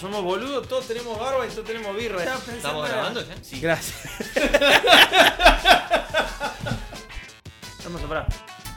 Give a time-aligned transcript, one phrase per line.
[0.00, 2.22] Somos boludos, todos tenemos barba y todos tenemos birra.
[2.22, 3.34] ¿Estamos grabando ya?
[3.42, 3.60] Sí.
[3.60, 4.08] Gracias.
[7.84, 8.26] Hermoso, pará.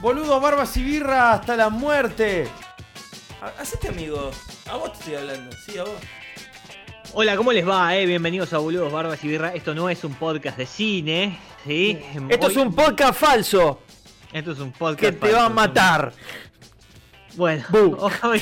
[0.00, 2.48] Boludos, barbas y birra hasta la muerte.
[3.42, 4.30] Ha- Hacete amigo.
[4.70, 5.54] A vos te estoy hablando.
[5.66, 5.92] Sí, a vos.
[7.12, 7.94] Hola, ¿cómo les va?
[7.96, 8.06] Eh?
[8.06, 9.52] Bienvenidos a Boludos, Barbas y Birra.
[9.52, 11.98] Esto no es un podcast de cine, ¿sí?
[12.28, 13.82] Esto Hoy- es un podcast falso
[14.32, 16.12] Esto es un podcast que te va a matar.
[17.36, 17.96] Bueno, Bu.
[18.22, 18.40] hoy,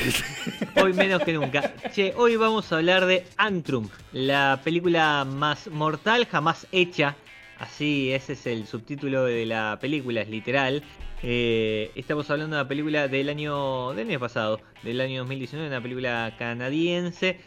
[0.83, 1.73] hoy menos que nunca.
[1.93, 7.17] Che, hoy vamos a hablar de Antrum, la película más mortal jamás hecha.
[7.59, 10.83] Así, ese es el subtítulo de la película, es literal.
[11.23, 15.83] Eh, estamos hablando de una película del año, del año pasado, del año 2019, una
[15.83, 17.41] película canadiense.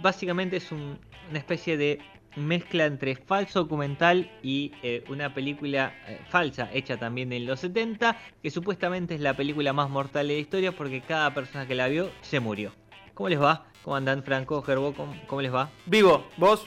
[0.00, 2.00] Básicamente es un- una especie de
[2.36, 8.16] mezcla entre falso documental y eh, una película eh, falsa hecha también en los 70,
[8.42, 11.88] que supuestamente es la película más mortal de la historia porque cada persona que la
[11.88, 12.72] vio se murió.
[13.14, 13.66] ¿Cómo les va?
[13.82, 14.92] ¿Cómo andan Franco, Gerbo?
[14.94, 15.70] ¿Cómo, cómo les va?
[15.86, 16.66] Vivo, vos.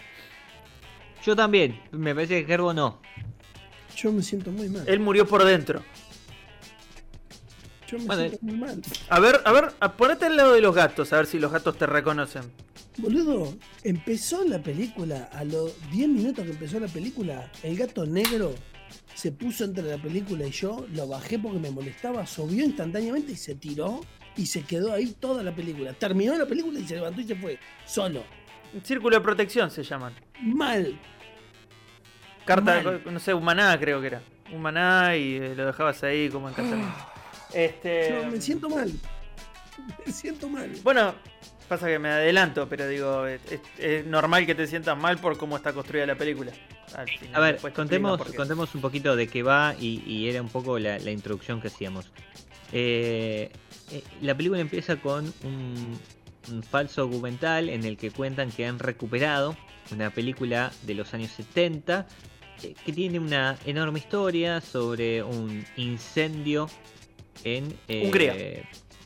[1.23, 2.99] Yo también, me parece que Gerbo no.
[3.95, 4.83] Yo me siento muy mal.
[4.87, 5.83] Él murió por dentro.
[7.87, 8.81] Yo me Bueno, siento muy mal.
[9.09, 11.77] A ver, a ver, ponete al lado de los gatos, a ver si los gatos
[11.77, 12.51] te reconocen.
[12.97, 18.53] Boludo, empezó la película, a los 10 minutos que empezó la película, el gato negro
[19.15, 23.35] se puso entre la película y yo, lo bajé porque me molestaba, subió instantáneamente y
[23.35, 24.01] se tiró
[24.35, 25.93] y se quedó ahí toda la película.
[25.93, 28.23] Terminó la película y se levantó y se fue, solo.
[28.83, 30.13] Círculo de protección se llaman.
[30.41, 30.99] Mal.
[32.45, 33.01] Carta, Mal.
[33.05, 34.21] no sé, humaná creo que era.
[34.53, 36.95] Humaná y eh, lo dejabas ahí como en casamiento.
[37.53, 38.21] Este.
[38.23, 38.91] Yo me siento mal.
[40.05, 40.71] Me siento mal.
[40.83, 41.15] Bueno,
[41.71, 45.71] pasa que me adelanto, pero digo, es, normal que te sientas mal por cómo está
[45.71, 46.51] construida la película.
[46.93, 50.49] Al final, A ver, contemos, contemos un poquito de qué va y, y era un
[50.49, 52.11] poco la, la introducción que hacíamos.
[52.73, 53.49] Eh,
[53.89, 55.97] eh, la película empieza con un,
[56.51, 59.55] un falso documental en el que cuentan que han recuperado
[59.91, 62.05] una película de los años 70
[62.63, 66.69] eh, que tiene una enorme historia sobre un incendio
[67.45, 68.35] en Hungría.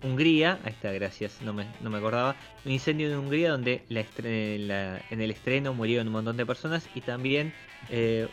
[0.05, 2.35] Hungría, ahí está, gracias, no me, no me acordaba.
[2.63, 7.01] Un incendio en Hungría donde la en el estreno murieron un montón de personas y
[7.01, 7.53] también
[7.89, 8.27] eh,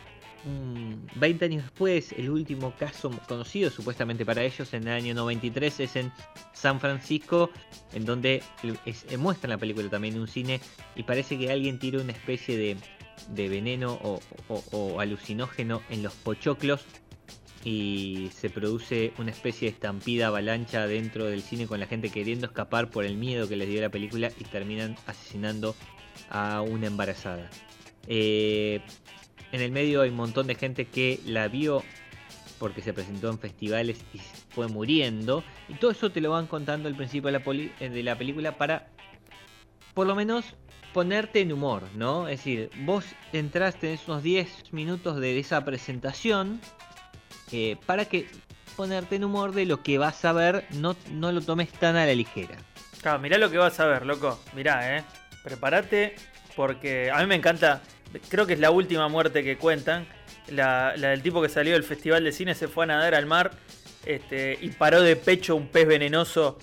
[0.45, 5.79] un- 20 años después, el último caso conocido supuestamente para ellos en el año 93
[5.79, 6.11] es en
[6.53, 7.49] San Francisco,
[7.93, 8.43] en donde
[8.85, 10.59] es- eh, muestran la película también en un cine
[10.95, 12.77] y parece que alguien tiró una especie de,
[13.29, 14.19] de veneno o-
[14.71, 16.85] o alucinógeno en los pochoclos
[17.63, 22.47] y se produce una especie de estampida avalancha dentro del cine con la gente queriendo
[22.47, 25.75] escapar por el miedo que les dio la película y terminan asesinando
[26.29, 27.49] a una embarazada.
[28.07, 28.81] Eh,
[29.51, 31.83] en el medio hay un montón de gente que la vio
[32.59, 34.19] porque se presentó en festivales y
[34.49, 35.43] fue muriendo.
[35.69, 38.87] Y todo eso te lo van contando al principio de la, eh, película para,
[39.93, 40.55] por lo menos,
[40.93, 42.27] ponerte en humor, ¿no?
[42.27, 46.61] Es decir, vos entras, tenés unos 10 minutos de esa presentación
[47.51, 48.27] eh, para que
[48.75, 52.05] ponerte en humor de lo que vas a ver, no, no lo tomes tan a
[52.05, 52.57] la ligera.
[53.01, 54.39] Claro, mirá lo que vas a ver, loco.
[54.55, 55.03] Mirá, eh.
[55.43, 56.15] Prepárate,
[56.55, 57.81] porque a mí me encanta.
[58.29, 60.07] Creo que es la última muerte que cuentan.
[60.47, 63.25] La, la del tipo que salió del festival de cine se fue a nadar al
[63.25, 63.51] mar
[64.05, 66.57] este, y paró de pecho un pez venenoso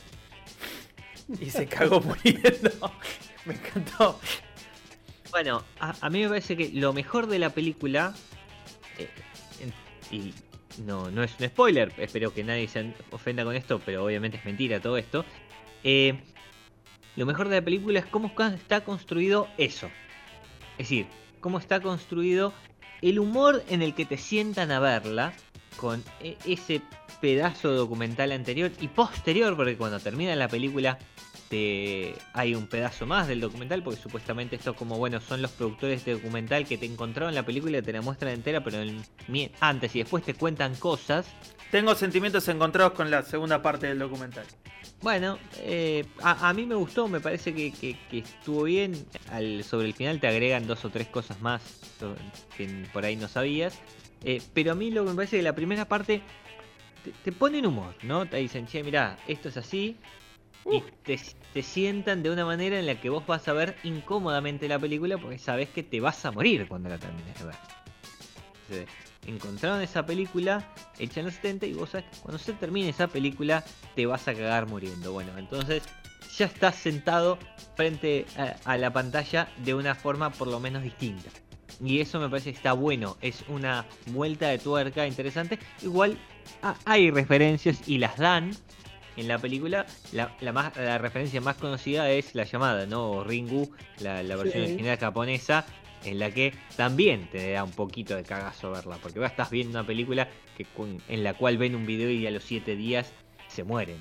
[1.40, 2.70] y se cagó muriendo.
[3.44, 4.18] me encantó.
[5.30, 8.14] Bueno, a, a mí me parece que lo mejor de la película,
[8.98, 9.08] eh,
[10.10, 10.34] y
[10.78, 14.44] no, no es un spoiler, espero que nadie se ofenda con esto, pero obviamente es
[14.44, 15.24] mentira todo esto.
[15.84, 16.18] eh,
[17.16, 19.90] lo mejor de la película es cómo está construido eso.
[20.78, 21.06] Es decir,
[21.40, 22.52] cómo está construido
[23.02, 25.32] el humor en el que te sientan a verla,
[25.76, 26.82] con e- ese
[27.20, 30.98] pedazo documental anterior y posterior, porque cuando termina la película
[31.50, 36.04] te- hay un pedazo más del documental, porque supuestamente esto como, bueno, son los productores
[36.04, 39.02] de documental que te encontraron la película y te la muestran entera, pero en-
[39.60, 41.26] antes y después te cuentan cosas.
[41.72, 44.44] Tengo sentimientos encontrados con la segunda parte del documental.
[45.02, 49.04] Bueno, eh, a, a mí me gustó, me parece que, que- que estuvo bien.
[49.30, 51.62] Al, sobre el final te agregan dos o tres cosas más
[52.56, 53.76] que por ahí no sabías.
[54.22, 56.22] Eh, pero a mí lo que me parece que la primera parte
[57.04, 58.26] te, te ponen humor, ¿no?
[58.26, 59.96] Te dicen, che, mirá, esto es así.
[60.70, 61.18] Y te,
[61.54, 65.16] te sientan de una manera en la que vos vas a ver incómodamente la película
[65.18, 67.54] porque sabes que te vas a morir cuando la termines de ver.
[68.70, 68.86] eh,
[69.26, 73.08] encontraron esa película hecha en los 70 y vos sabes que cuando se termine esa
[73.08, 73.64] película
[73.94, 75.12] te vas a cagar muriendo.
[75.12, 75.82] Bueno, entonces
[76.36, 77.38] ya estás sentado
[77.74, 81.30] frente a, a la pantalla de una forma por lo menos distinta.
[81.82, 85.58] Y eso me parece que está bueno, es una vuelta de tuerca interesante.
[85.82, 86.18] Igual
[86.84, 88.50] hay referencias y las dan
[89.20, 89.86] en la película.
[90.12, 93.10] La, la más, la referencia más conocida es la llamada, ¿no?
[93.10, 93.70] O Ringu,
[94.00, 94.70] la, la versión Sí.
[94.72, 95.66] original japonesa,
[96.04, 98.96] en la que también te da un poquito de cagazo verla.
[99.02, 100.66] Porque vos estás viendo una película que,
[101.08, 103.12] en la cual ven un video y a los 7 días
[103.48, 103.98] se mueren.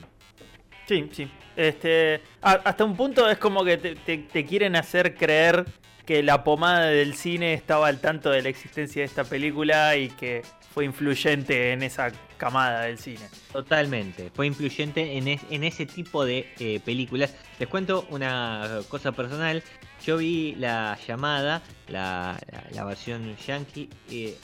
[0.88, 1.27] Sí, sí.
[1.56, 5.66] Este, hasta un punto es como que te, te- te quieren hacer creer
[6.06, 10.07] que la pomada del cine estaba al tanto de la existencia de esta película y
[10.10, 10.42] que
[10.74, 13.27] fue influyente en esa camada del cine.
[13.51, 17.33] Totalmente, fue influyente en, es- en ese tipo de eh, películas.
[17.60, 19.63] Les cuento una cosa personal.
[20.06, 22.39] Yo vi la llamada, la,
[22.74, 24.38] la- versión yankee, eh,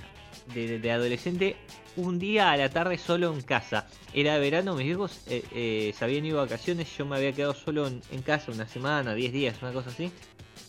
[0.54, 1.56] de, de- de adolescente,
[1.96, 3.88] un día a la tarde solo en casa.
[4.14, 7.54] Era verano, mis viejos eh, eh, se habían ido a vacaciones, yo me había quedado
[7.54, 10.12] solo en, en casa una semana, 10 días, una cosa así.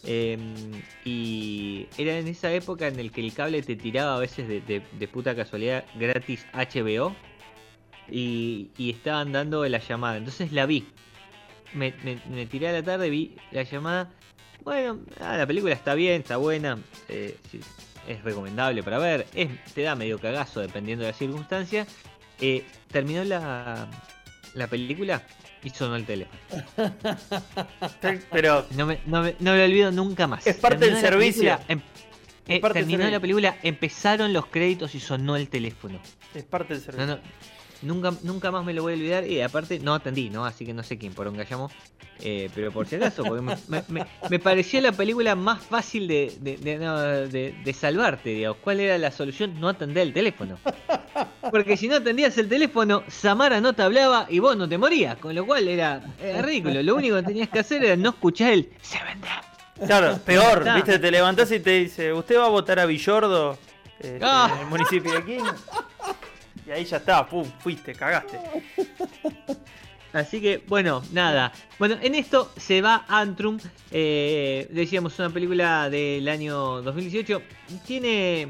[0.05, 0.39] Eh,
[1.05, 5.09] y era en esa época en el que el cable te tiraba a veces de,
[5.09, 7.15] puta casualidad gratis HBO
[8.09, 10.17] y, y estaban dando la llamada.
[10.19, 10.87] Entonces la vi.
[11.75, 14.11] Me, me- tiré a la tarde, vi la llamada.
[14.63, 16.79] Bueno, ah, la película está bien, está buena.
[17.09, 17.37] eh,
[18.09, 19.27] es recomendable para ver.
[19.35, 21.87] Es, te da medio cagazo dependiendo de la circunstancia.
[22.41, 23.89] Eh, terminó la,
[24.55, 25.23] la película
[25.67, 26.41] y sonó el teléfono.
[28.31, 30.47] Pero No me, no me- no me lo olvido nunca más.
[30.47, 31.43] Es parte del Terminó servicio.
[31.59, 31.81] película, em-
[32.49, 35.99] eh, terminó la película, empezaron los créditos y sonó el teléfono.
[36.35, 37.17] es parte del No, servicio.
[37.17, 37.21] no,
[37.83, 39.27] nunca, nunca más me lo voy a olvidar.
[39.27, 40.45] Y aparte no atendí, ¿no?
[40.45, 41.71] Así que no sé quién poronga llamó.
[42.21, 46.09] Eh, pero por si acaso, porque me, me- me- me pareció la película más fácil
[46.09, 48.59] de, de, de- no, de- de salvarte, digamos.
[48.63, 49.61] ¿Cuál era la solución?
[49.61, 50.59] No atender el teléfono.
[51.51, 55.17] Porque si no atendías el teléfono, Samara no te hablaba y vos no te morías.
[55.19, 56.83] Con lo cual era, era ridículo.
[56.83, 59.29] Lo único que tenías que hacer era no escuchar el se vende.
[59.87, 63.59] Claro, peor, viste, te levantás y te dice, ¿usted va a votar a Villordo?
[64.01, 64.51] este, Ah.
[64.55, 65.45] En el municipio de King.
[66.67, 68.39] Y ahí ya está, pum, fuiste, cagaste.
[70.13, 71.53] Así que, bueno, nada.
[71.79, 73.59] Bueno, en esto se va Antrum.
[73.91, 77.43] eh, decíamos, una película del año 2018.
[77.87, 78.49] Tiene.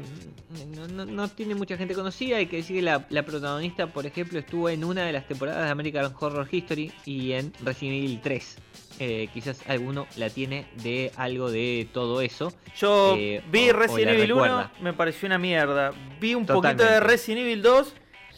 [0.73, 2.37] No, no- no tiene mucha gente conocida.
[2.37, 5.65] Hay que decir que la, la protagonista, por ejemplo, estuvo en una de las temporadas
[5.65, 8.57] de American Horror History y en Resident Evil 3.
[8.99, 12.53] Eh, quizás alguno la tiene de algo de todo eso.
[12.79, 14.71] Yo Eh, vi o- Resident Evil 1, recuerda.
[14.81, 15.91] me pareció una mierda.
[16.21, 17.01] Vi un poquito de.
[17.01, 17.93] Resident Evil 2,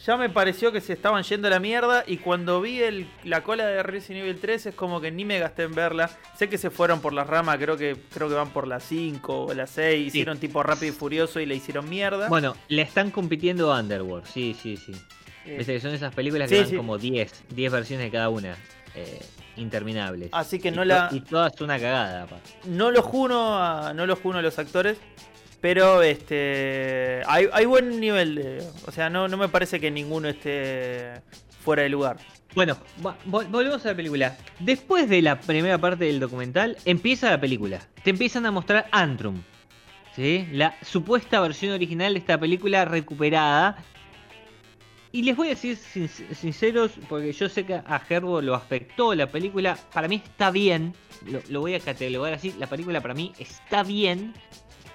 [0.06, 2.04] ya me pareció que se estaban yendo a la mierda.
[2.06, 5.38] Y cuando vi el- la cola de Resident Evil 3, es como que ni me
[5.38, 6.10] gasté en verla.
[6.38, 9.46] Sé que se fueron por las ramas, creo que, creo que van por las 5
[9.46, 10.12] o las 6.
[10.12, 10.18] Sí.
[10.18, 12.28] Hicieron tipo rápido y furioso y le hicieron mierda.
[12.28, 14.26] Bueno, le están compitiendo a Underworld.
[14.26, 14.92] Sí, sí, sí.
[15.46, 16.76] Eh, que son esas películas que Sí, van sí.
[16.76, 18.56] como 10, 10 versiones de cada una.
[18.96, 19.20] eh,
[19.56, 20.30] interminables.
[20.32, 22.50] Así que Y no to- la- Y todas una cagada, aparte.
[22.64, 24.98] No los juno a, no los juno a los actores.
[25.60, 28.64] Pero este hay, hay buen nivel de.
[28.86, 31.20] O sea, no, no me parece que ninguno esté
[31.62, 32.16] fuera de lugar.
[32.54, 32.76] Bueno,
[33.26, 34.36] volvemos a la película.
[34.58, 37.78] Después de la primera parte del documental, empieza la película.
[38.02, 39.42] Te empiezan a mostrar Antrum.
[40.16, 40.48] ¿sí?
[40.52, 43.76] La supuesta versión original de esta película recuperada.
[45.12, 49.14] Y les voy a decir sin- sinceros, porque yo sé que a Herbo lo afectó
[49.14, 49.76] la película.
[49.92, 50.94] Para mí está bien.
[51.50, 52.54] Lo voy a catalogar así.
[52.58, 54.32] La película para mí está bien.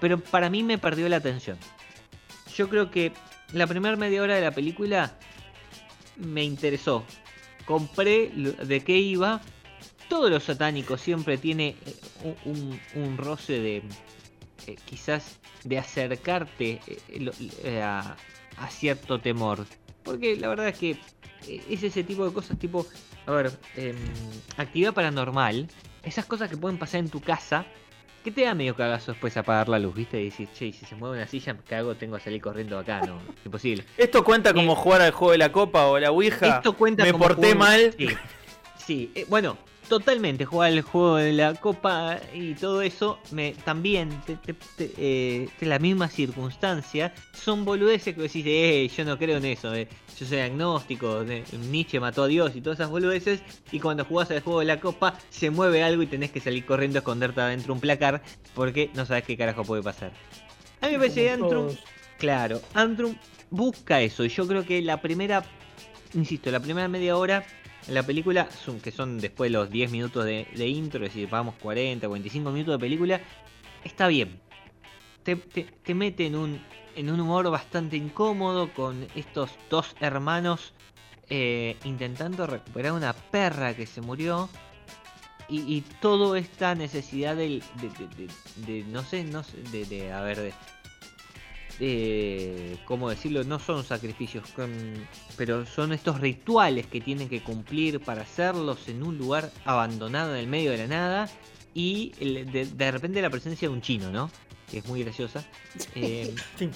[0.06, 1.58] Pero para mí me perdió la atención.
[2.56, 3.12] Yo creo que
[3.54, 5.18] la primera media hora de la película
[6.18, 7.04] me interesó.
[7.66, 9.42] Compré de qué iba.
[10.08, 11.76] Todo lo satánico siempre tiene
[12.24, 12.36] eh,
[12.94, 13.78] un, roce de
[14.68, 18.16] eh, quizás de acercarte eh, a,
[18.70, 19.66] cierto temor.
[20.04, 21.00] Porque la verdad es que
[21.48, 22.86] es ese tipo de cosas tipo,
[23.26, 23.96] a ver, em,
[24.58, 25.68] actividad paranormal.
[26.04, 27.66] Esas cosas que pueden pasar en tu casa.
[28.26, 30.20] Que te da medio cagazo después apagar la luz, ¿viste?
[30.20, 31.94] Y decir, che, si se mueve una silla, ¿qué hago?
[31.96, 33.86] Tengo que salir corriendo acá, no, imposible.
[33.96, 36.58] ¿Esto cuenta como Eh, jugar al juego de la copa o la Ouija?
[36.58, 37.94] Esto cuenta Me como porté juego- mal.
[37.98, 38.10] Sí,
[38.84, 39.12] sí.
[39.14, 40.46] eh, bueno, totalmente.
[40.46, 45.50] Jugar el juego de la copa y todo eso, me también, te, te- te- eh,
[45.62, 49.88] la misma circunstancia, son boludeces que decís, eh, yo no creo en eso, eh,
[50.20, 54.32] yo soy agnóstico, de- Nietzsche mató a Dios y todas esas boludeces, y cuando jugás
[54.32, 57.42] al juego de la copa, se mueve algo y tenés que salir corriendo a esconderte
[57.42, 58.22] adentro de un placar,
[58.54, 60.12] porque no sabes qué carajo puede pasar.
[60.82, 61.70] A mí me parece Antrum.
[62.18, 63.16] Claro, Antrum
[63.50, 64.24] busca eso.
[64.24, 65.44] Y yo creo que la primera,
[66.14, 67.46] insisto, la primera media hora
[67.88, 68.48] en la película,
[68.80, 72.80] que son después los 10 minutos de, intro, es decir, vamos 40, 45 minutos de
[72.80, 73.22] película,
[73.84, 74.40] está bien.
[75.24, 76.62] te, te- te mete en un,
[76.96, 80.74] en un humor bastante incómodo con estos dos hermanos
[81.30, 84.50] eh, intentando recuperar una perra que se murió.
[85.48, 88.30] Y, y toda esta necesidad de, de- de-
[88.66, 90.54] de- no sé, no sé, de, de, a ver,
[91.80, 93.44] de- ¿cómo decirlo?
[93.44, 94.46] No son sacrificios,
[95.38, 100.42] pero son estos rituales que tienen que cumplir para hacerlos en un lugar abandonado en
[100.42, 101.30] el medio de la nada
[101.74, 104.30] y de, de repente la presencia de un chino, ¿no?
[104.72, 105.46] Que es muy graciosa.
[105.96, 106.70] Eh, Sí.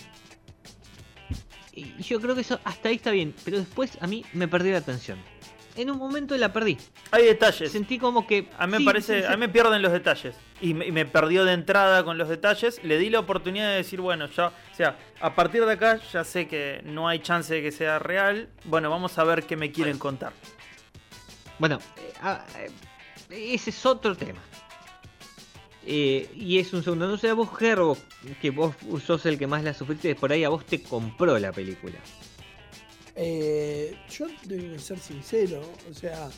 [1.74, 4.72] y yo creo que eso hasta ahí está bien, pero después a mí me perdí
[4.72, 5.18] la atención.
[5.76, 6.78] En un momento la perdí.
[7.12, 7.72] Hay detalles.
[7.72, 8.50] Sentí como que...
[8.58, 10.36] A mí me sí, parece, sí, a mí me pierden los detalles.
[10.62, 12.84] Y me, y me perdió de entrada con los detalles.
[12.84, 16.24] Le di la oportunidad de decir, bueno, ya, o sea, a partir de acá ya
[16.24, 18.50] sé que no hay chance de que sea real.
[18.66, 20.34] Bueno, vamos a ver qué me quieren contar.
[21.58, 24.40] Bueno, eh, ah, eh, ese es otro tema.
[25.86, 27.08] Eh, y es un segundo.
[27.08, 27.98] No sé, a vos, Gerbo,
[28.42, 28.76] que vos
[29.06, 31.98] sos el que más la sufriste, por ahí a vos te compró la película.
[33.16, 36.30] Eh, yo tengo que ser sincero, o sea,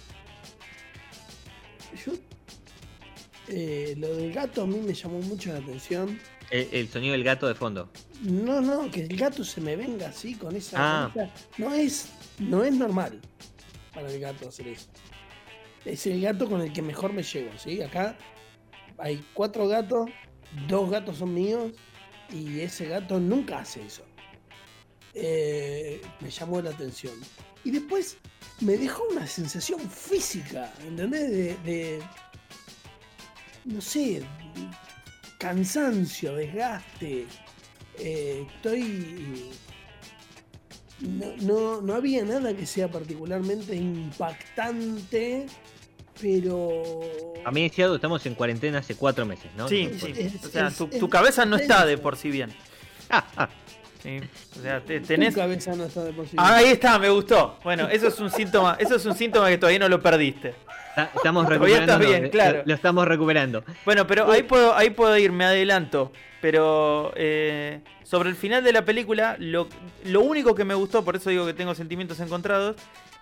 [2.06, 2.14] yo
[3.52, 6.20] eh, lo del gato a mí me llamó mucho la atención.
[6.50, 7.90] El, el sonido del gato de fondo.
[8.24, 10.78] No, no, que el gato se me venga así con esa.
[10.80, 11.14] Ah.
[11.58, 12.08] no es,
[12.40, 13.20] no es normal
[13.94, 14.88] para el gato hacer eso.
[15.86, 17.82] Es el gato con el que mejor me llevo, ¿sí?
[17.82, 18.18] Acá
[18.98, 20.10] hay cuatro gatos,
[20.68, 21.72] dos gatos son míos
[22.32, 24.04] y ese gato nunca hace eso.
[25.14, 27.14] Eh, me llamó la atención.
[27.64, 28.18] Y después
[28.62, 31.30] me dejó una sensación física, ¿entendés?
[31.32, 32.04] De, de-
[33.66, 34.24] no sé,
[35.38, 37.26] cansancio, desgaste.
[38.00, 39.52] Eh, estoy.
[41.02, 45.48] No, no, no había nada que sea particularmente impactante,
[46.22, 47.02] pero.
[47.44, 49.68] A mí decía, estamos en cuarentena hace cuatro meses, ¿no?
[49.68, 50.14] Sí, es- sí.
[50.16, 52.52] es- O sea, es- tu, es cabeza no está de por sí bien.
[53.10, 53.50] Ah, ah,
[54.04, 54.18] Sí.
[54.58, 55.36] O sea, te- Tu tenés.
[55.36, 56.36] cabeza no está de por sí.
[56.38, 57.60] Ah, ahí está, me gustó.
[57.64, 60.56] Bueno, eso es un síntoma, eso es un síntoma que todavía no lo perdiste.
[61.16, 62.00] Estamos recuperando.
[62.00, 62.58] bien, lo- claro.
[62.60, 63.64] Lo, lo estamos recuperando.
[63.86, 66.12] Bueno, pero ahí puedo, ahí puedo ir, me adelanto.
[66.42, 69.68] Pero eh, sobre el final de la película, lo,
[70.06, 72.76] lo único que me gustó, por eso digo que tengo sentimientos encontrados,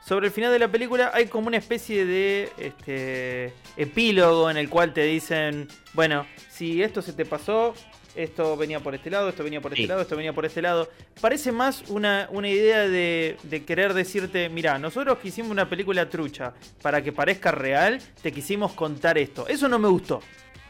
[0.06, 4.70] sobre el final de la película hay como una especie de este, epílogo en el
[4.70, 7.74] cual te dicen, bueno, si esto se te pasó,
[8.16, 9.88] esto venía por este lado, esto venía por este Sí.
[9.88, 10.90] lado, esto venía por este lado.
[11.22, 16.10] Parece más una, una idea de, de querer decirte, mira, nosotros que hicimos una película
[16.10, 19.48] trucha para que parezca real, te quisimos contar esto.
[19.48, 20.22] Eso no me gustó,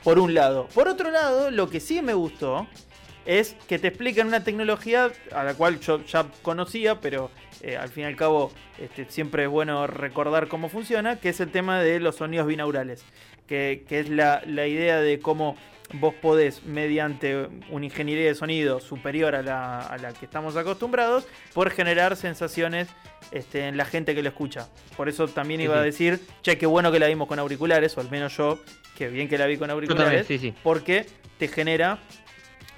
[0.04, 0.68] por un lado.
[0.74, 2.68] Por otro lado, lo que sí me gustó
[3.26, 7.30] es que te explican una tecnología a la cual yo ya conocía, pero
[7.62, 11.40] eh, al fin y al cabo este, siempre es bueno recordar cómo funciona, que es
[11.40, 13.04] el tema de los sonidos binaurales,
[13.46, 15.58] que, que es la, la idea de cómo
[15.94, 21.28] vos podés, mediante una ingeniería de sonido superior a la, a la que estamos acostumbrados,
[21.54, 22.88] poder generar sensaciones
[23.32, 24.70] este, en la gente que lo escucha.
[24.96, 27.98] Por eso también Sí, iba a decir, che, qué bueno que la vimos con auriculares,
[27.98, 28.60] o al menos yo,
[28.98, 30.54] que bien que la vi con también, auriculares sí.
[30.64, 31.06] porque
[31.38, 32.00] te genera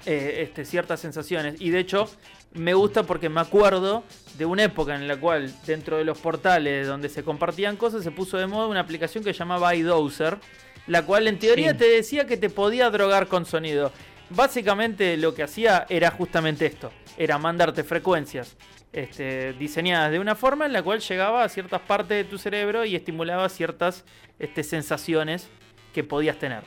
[0.06, 1.60] eh, este, ciertas sensaciones.
[1.60, 2.08] Y de hecho,
[2.54, 4.04] me gusta porque me acuerdo
[4.36, 8.10] de una época en la cual, dentro de los portales donde se compartían cosas, se
[8.10, 10.38] puso de moda una aplicación que se llamaba iDozer,
[10.86, 11.78] la cual en teoría Sí.
[11.78, 13.92] te decía que te podía drogar con sonido.
[14.30, 18.56] Básicamente lo que hacía era justamente esto, era mandarte frecuencias
[18.92, 22.84] este, diseñadas de una forma en la cual llegaba a ciertas partes de tu cerebro
[22.84, 24.04] y estimulaba ciertas
[24.38, 25.48] este, sensaciones
[25.94, 26.62] que podías tener.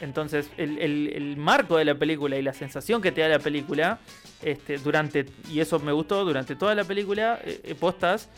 [0.00, 3.98] Entonces, el, el- marco de la película y la sensación que te da la película,
[4.42, 8.28] este, durante, y eso me gustó, durante toda la película, eh, eh, vos estás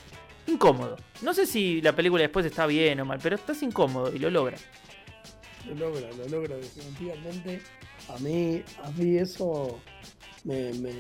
[0.49, 0.97] incómodo.
[1.23, 4.29] No sé si la película después está bien o mal, pero estás incómodo y lo
[4.31, 4.57] logra.
[5.69, 7.61] Lo logra, lo logra definitivamente.
[8.09, 9.79] A mí, a mí eso
[10.43, 10.93] me, me,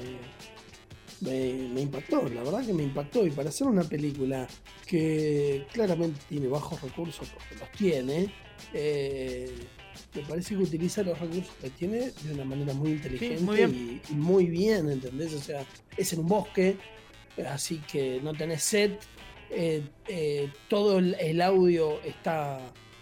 [1.21, 3.26] me- me impactó, la verdad que me impactó.
[3.26, 4.47] Y para hacer una película
[4.87, 8.33] que claramente tiene bajos recursos, porque los tiene,
[8.73, 9.52] eh,
[10.14, 14.00] me parece que utiliza los recursos que tiene de una manera muy inteligente muy bien.
[14.09, 15.35] Y, y muy bien, ¿entendés?
[15.35, 15.64] O sea,
[15.97, 16.76] es en un bosque,
[17.49, 19.00] así que no tenés set,
[19.50, 22.61] eh, eh, todo el, el audio está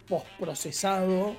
[0.09, 1.35] postprocesado,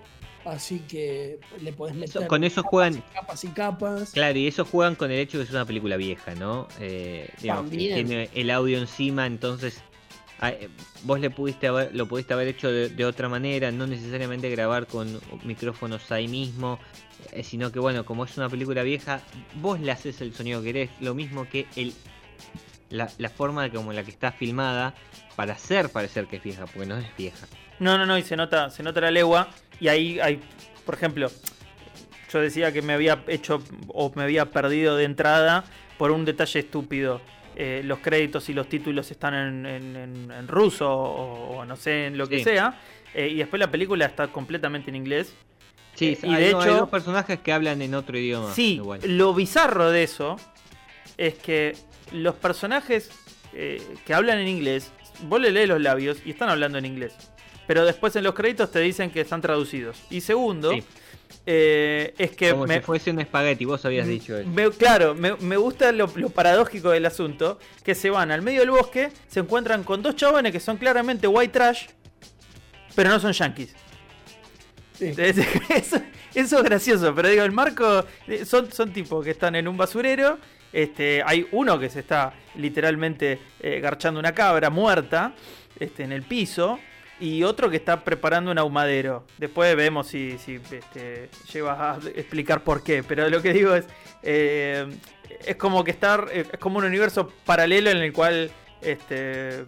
[0.45, 4.11] así que le podés meter con eso capas juegan- y capas y capas.
[4.11, 6.67] Claro, y eso juegan con el hecho de que es una película vieja, ¿no?
[6.79, 9.81] Eh, digamos, tiene el audio encima, entonces
[11.03, 15.19] vos le pudiste haber, lo pudiste haber hecho de, otra manera, no necesariamente grabar con
[15.43, 16.79] micrófonos ahí mismo,
[17.31, 19.21] eh, sino que bueno, como es una película vieja,
[19.55, 21.93] vos le haces el sonido que querés, lo mismo que el
[22.89, 24.93] la, la forma como la que está filmada
[25.35, 27.47] para hacer parecer que es vieja, porque no es vieja.
[27.79, 29.49] No, no, no, y se nota, se nota la legua.
[29.79, 30.39] Y ahí hay,
[30.85, 31.31] por ejemplo,
[32.31, 35.63] yo decía que me había hecho o me había perdido de entrada
[35.97, 37.21] por un detalle estúpido.
[37.55, 39.65] Eh, los créditos y los títulos están en,
[39.95, 42.79] en- ruso o, o no sé, en lo que sea.
[43.13, 45.33] eh, y después la película está completamente en inglés.
[45.95, 48.53] Sí, y hay, de no, hay hecho- dos personajes que hablan en otro idioma.
[48.53, 49.01] Sí, igual.
[49.03, 50.37] lo bizarro de eso
[51.17, 51.75] es que
[52.13, 53.11] los personajes
[53.53, 54.91] eh, que hablan en inglés,
[55.23, 57.13] vos le lees los labios y están hablando en inglés.
[57.67, 60.01] Pero después en los créditos te dicen que están traducidos.
[60.09, 60.83] Y segundo, Sí.
[61.45, 64.49] Eh, es que Como me- si fuese un espagueti, vos habías dicho eso.
[64.49, 68.59] me- claro, me, me gusta lo, lo paradójico del asunto, que se van al medio
[68.61, 71.87] del bosque, se encuentran con dos chabones que son claramente white trash,
[72.95, 73.73] pero no son yankees.
[74.97, 75.05] Sí.
[75.17, 76.01] Entonces, eso,
[76.35, 79.77] eso es gracioso, pero digo, el marco eh, son, son tipos que están en un
[79.77, 80.37] basurero.
[80.73, 85.33] Este, hay uno que se está literalmente eh, garchando una cabra muerta
[85.79, 86.79] este, en el piso.
[87.21, 89.25] Y otro que está preparando un ahumadero.
[89.37, 93.03] Después vemos si, si este, lleva a explicar por qué.
[93.03, 93.85] Pero lo que digo es.
[94.23, 94.87] eh,
[95.45, 96.27] es como que estar.
[96.31, 98.51] eh, Es como un universo paralelo en el cual.
[98.81, 99.63] Este,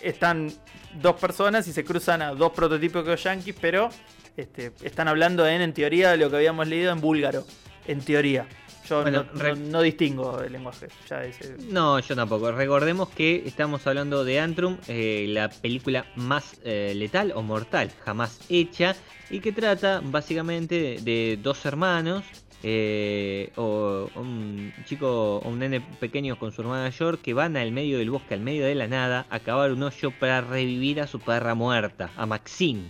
[0.00, 0.52] están
[1.00, 3.88] dos personas y se cruzan a dos prototípicos yankees, pero
[4.36, 7.44] este, están hablando en, en teoría, de lo que habíamos leído en búlgaro.
[7.86, 8.46] En teoría.
[8.88, 10.88] Yo Bueno, no, re- no- no distingo el lenguaje.
[11.08, 12.50] Ya es, eh, No, yo tampoco.
[12.52, 18.40] Recordemos que estamos hablando de Antrum, eh, la película más eh, letal o mortal jamás
[18.48, 18.94] hecha
[19.30, 22.24] y que trata básicamente de, de dos hermanos.
[22.64, 27.72] eh, o un chico o un nene pequeño con su hermana mayor que van al
[27.72, 31.08] medio del bosque, al medio de la nada, a cavar un hoyo para revivir a
[31.08, 32.84] su perra muerta, a Maxine.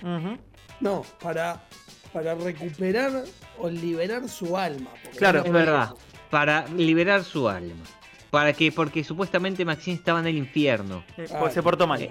[0.80, 1.64] No, para,
[2.12, 3.24] para recuperar
[3.58, 4.90] o liberar su alma.
[5.02, 5.40] porque Claro.
[5.40, 5.90] no- Es verdad,
[6.30, 7.84] para liberar su alma.
[8.30, 11.04] Para que, porque supuestamente Maxine estaba en el infierno.
[11.18, 12.02] Eh, porque se portó mal.
[12.02, 12.10] Eh,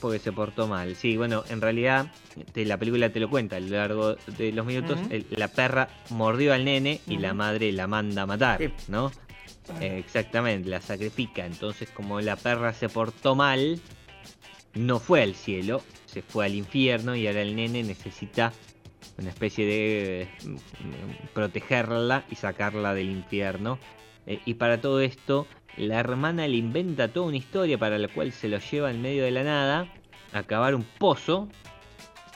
[0.00, 0.94] Porque se portó mal.
[0.96, 2.10] Sí, bueno, en realidad
[2.52, 4.98] te- la película te lo cuenta a lo largo de los minutos.
[5.10, 8.70] El- la perra mordió al nene y la madre la manda a matar, Sí.
[8.88, 9.10] ¿no?
[9.80, 11.44] Eh, exactamente, la sacrifica.
[11.44, 13.80] Entonces, como la perra se portó mal,
[14.74, 18.52] no fue al cielo, se fue al infierno y ahora el nene necesita
[19.18, 20.58] una especie de mm, mm,
[21.34, 23.78] protegerla y sacarla del infierno.
[24.26, 28.32] Eh, y para todo esto, la hermana le inventa toda una historia para la cual
[28.32, 29.88] se lo lleva en medio de la nada
[30.32, 31.48] a cavar un pozo.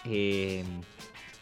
[0.06, 0.64] eh,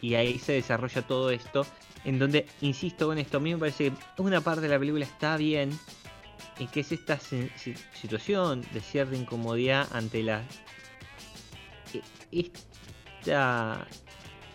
[0.00, 1.64] y ahí se desarrolla todo esto.
[2.04, 5.04] En donde, insisto con esto, a mí me parece que una parte de la película
[5.04, 5.70] está bien.
[6.58, 10.42] Y que es esta si- si- situación de cierta incomodidad ante la.
[12.32, 12.42] e-
[13.20, 13.86] Esta,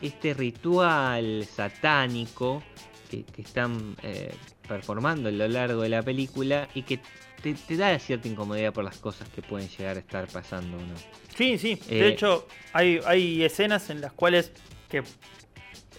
[0.02, 2.64] este ritual satánico
[3.10, 4.34] que, que están eh,
[4.68, 7.00] performando a lo largo de la película y que
[7.42, 10.94] te, te da cierta incomodidad por las cosas que pueden llegar a estar pasando, ¿no?
[11.36, 11.80] Sí, sí.
[11.90, 14.52] Eh, De hecho, hay, hay escenas en las cuales
[14.90, 15.04] que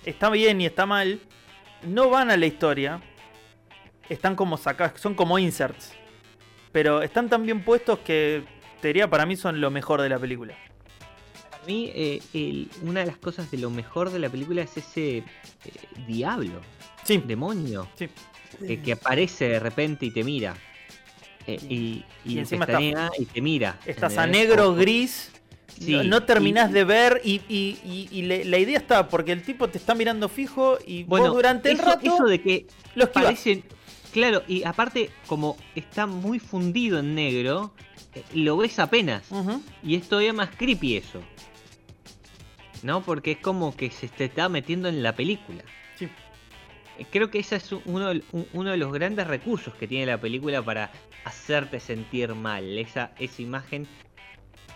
[0.05, 1.21] está bien y está mal,
[1.83, 3.01] no van a la historia,
[4.09, 5.93] están como sacados, son como inserts,
[6.73, 8.43] pero están tan bien puestos que
[8.81, 10.55] te diría para mí son lo mejor de la película.
[11.69, 15.19] Mí, eh, el- una de las cosas de lo mejor de la película es ese
[15.19, 15.25] eh,
[16.07, 16.63] diablo,
[17.05, 18.09] Sí, demonio, sí.
[18.67, 20.57] que, que aparece de repente y te mira.
[21.47, 21.75] Eh, y,
[22.25, 23.79] y, Y encima está- y te mira.
[23.85, 25.31] Estás a negro, O- gris.
[25.79, 29.07] Sí, no, no terminás y- de ver y, y- y- y le- la idea está
[29.09, 32.25] porque el tipo te está mirando fijo y Bueno, vos durante el eso, rato eso
[32.25, 33.25] de que lo esquivás.
[33.27, 33.63] parecen.
[34.13, 37.73] Claro, y aparte, como está muy fundido en negro,
[38.35, 39.31] lo ves apenas.
[39.31, 39.63] Ujú.
[39.85, 41.21] Y es todavía más creepy eso.
[42.83, 43.03] ¿No?
[43.03, 45.63] Porque es como que se te está metiendo en la película.
[45.97, 46.09] Sí.
[46.99, 50.07] Eh, Creo que ese es uno, de- un- uno de los grandes recursos que tiene
[50.07, 50.91] la película para
[51.25, 52.79] hacerte sentir mal.
[52.79, 53.87] Esa, esa imagen.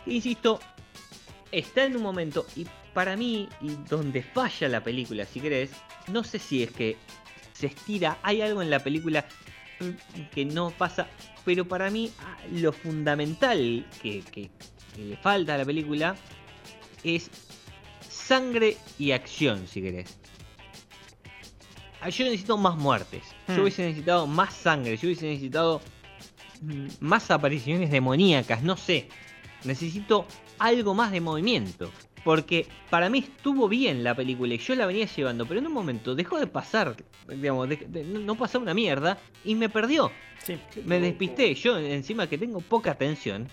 [0.06, 0.58] Insisto,
[1.52, 2.46] está en un momento.
[2.56, 5.70] Y para mí, y donde falla la película, si querés,
[6.08, 6.96] no sé si es que
[7.52, 8.18] se estira.
[8.22, 9.24] Hay algo en la película
[10.34, 11.06] que no pasa.
[11.44, 14.50] Pero para mí, ah, lo fundamental que, que-
[14.94, 16.14] que le falta a la película
[17.02, 17.30] es
[18.22, 20.18] sangre y acción, si querés.
[22.00, 23.22] Ah, Yo necesito más muertes.
[23.46, 23.54] Hmm.
[23.56, 24.96] Yo hubiese necesitado más sangre.
[24.96, 25.80] Yo hubiese necesitado
[26.60, 28.62] mm, más apariciones demoníacas.
[28.62, 29.08] No sé.
[29.64, 30.26] Necesito
[30.58, 31.90] algo más de movimiento.
[32.24, 35.46] Porque para mí estuvo bien la película y yo la venía llevando.
[35.46, 36.96] Pero en un momento dejó de pasar.
[37.28, 39.18] Digamos, de- de- no pasaba una mierda.
[39.44, 40.10] Y me perdió.
[40.44, 40.58] Sí.
[40.84, 41.54] Me despisté.
[41.54, 43.48] Yo encima que tengo poca atención.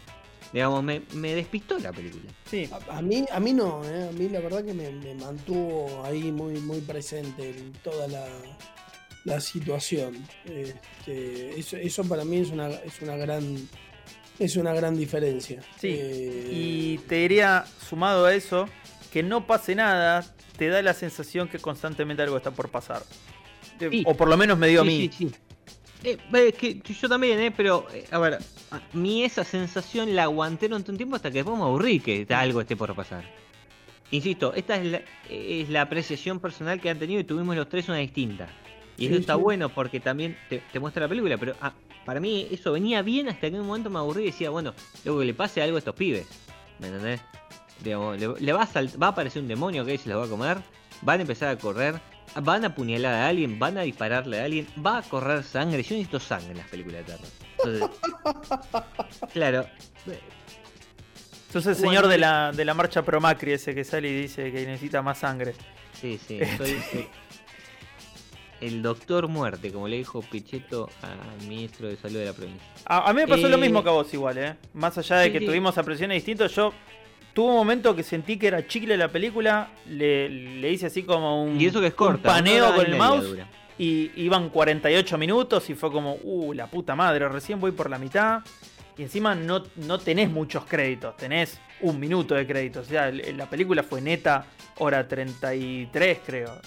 [0.52, 2.24] Digamos, me, me despistó la película.
[2.50, 2.68] Sí.
[2.90, 6.04] A, a mí, a mí no, eh, a mí la verdad que me, me mantuvo
[6.06, 8.26] ahí muy, muy presente en toda la,
[9.26, 10.16] la situación.
[10.46, 13.70] Este, eso, eso para mí es una, es una gran
[14.40, 15.62] es una gran diferencia.
[15.80, 18.68] Sí, Eh, Y te diría, sumado a eso,
[19.12, 20.26] que no pase nada,
[20.58, 23.04] te da la sensación que constantemente algo está por pasar.
[23.80, 24.04] Sí.
[24.06, 25.10] O por lo menos me dio a Sí, mí.
[25.16, 25.32] sí,
[26.04, 27.52] Eh, es que yo también, ¿eh?
[27.56, 28.40] Pero, eh, a ver,
[28.72, 32.26] a mí esa sensación la aguanté durante un tiempo hasta que después me aburrí que
[32.30, 33.24] algo esté por pasar.
[34.12, 37.88] Insisto, esta es la, es la apreciación personal que han tenido y tuvimos los tres
[37.90, 38.48] una distinta.
[38.98, 39.42] Y eso está sí.
[39.42, 41.74] bueno porque también te, te muestra la película, pero ah,
[42.06, 44.74] para mí eso venía bien hasta que en un momento me aburrí y decía, bueno,
[45.06, 46.28] luego que le pase algo a estos pibes.
[46.80, 47.22] ¿Me entendés?
[47.84, 50.26] Digamos, le, le va, a salt- va a aparecer un demonio que se los va
[50.26, 50.58] a comer,
[51.02, 52.02] van a empezar a correr,
[52.36, 55.84] van a apuñalar a alguien, van a dispararle a alguien, va a correr sangre.
[55.84, 57.32] Yo necesito sangre en las películas de terror.
[57.58, 57.90] Entonces,
[59.34, 59.68] claro.
[61.52, 64.52] Sos el señor de la, de la marcha pro Macri ese que sale y dice
[64.52, 65.56] que necesita más sangre.
[65.94, 66.84] Sí, sí, soy
[68.62, 72.68] el doctor muerte, como le dijo Pichetto al ministro de salud de la provincia.
[72.86, 74.58] A, a mí me pasó lo Eh, mismo que a vos igual, ¿eh?
[74.74, 75.46] Más allá de sí, que sí.
[75.46, 76.74] tuvimos apreciaciones distintas, yo
[77.34, 81.44] tuve un momento que sentí que era chicle la película, le, le hice así como
[81.44, 82.30] un, Y eso que es un corta.
[82.30, 83.38] paneo una hora con el mouse
[83.78, 87.98] y iban 48 minutos y fue como, uh, la puta madre, recién voy por la
[87.98, 88.42] mitad.
[88.98, 92.88] Y encima no, no tenés muchos créditos, tenés un minuto de créditos.
[92.88, 94.46] O sea, la película fue neta,
[94.80, 96.60] hora 33 creo.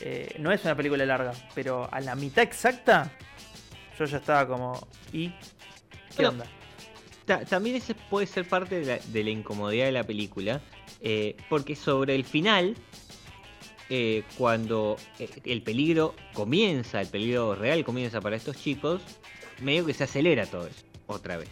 [0.00, 3.12] Eh, no es una película larga, pero a la mitad exacta
[3.96, 5.32] yo ya estaba como, ¿y
[6.16, 6.44] qué onda?
[7.24, 10.60] Ta- también ese puede ser parte de la, de la incomodidad de la película,
[11.00, 12.74] eh, porque sobre el final,
[13.90, 19.02] eh, cuando eh, el peligro comienza, el peligro real comienza para estos chicos,
[19.60, 21.48] medio que se acelera todo eso, otra vez.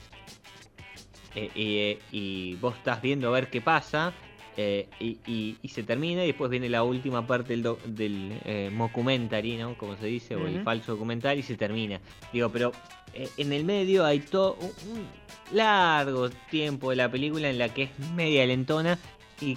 [1.36, 4.12] Eh, y vos estás viendo a ver qué pasa,
[4.56, 8.38] eh, y, y- y se termina, y después viene la última parte del, doc- del
[8.44, 9.76] eh, mockumentary, ¿no?
[9.78, 12.00] Como se dice, o el falso documental, y se termina.
[12.32, 12.72] Digo, pero
[13.14, 15.06] eh, en el medio hay todo un, un
[15.52, 18.98] largo tiempo de la película en la que es media lentona
[19.40, 19.56] y,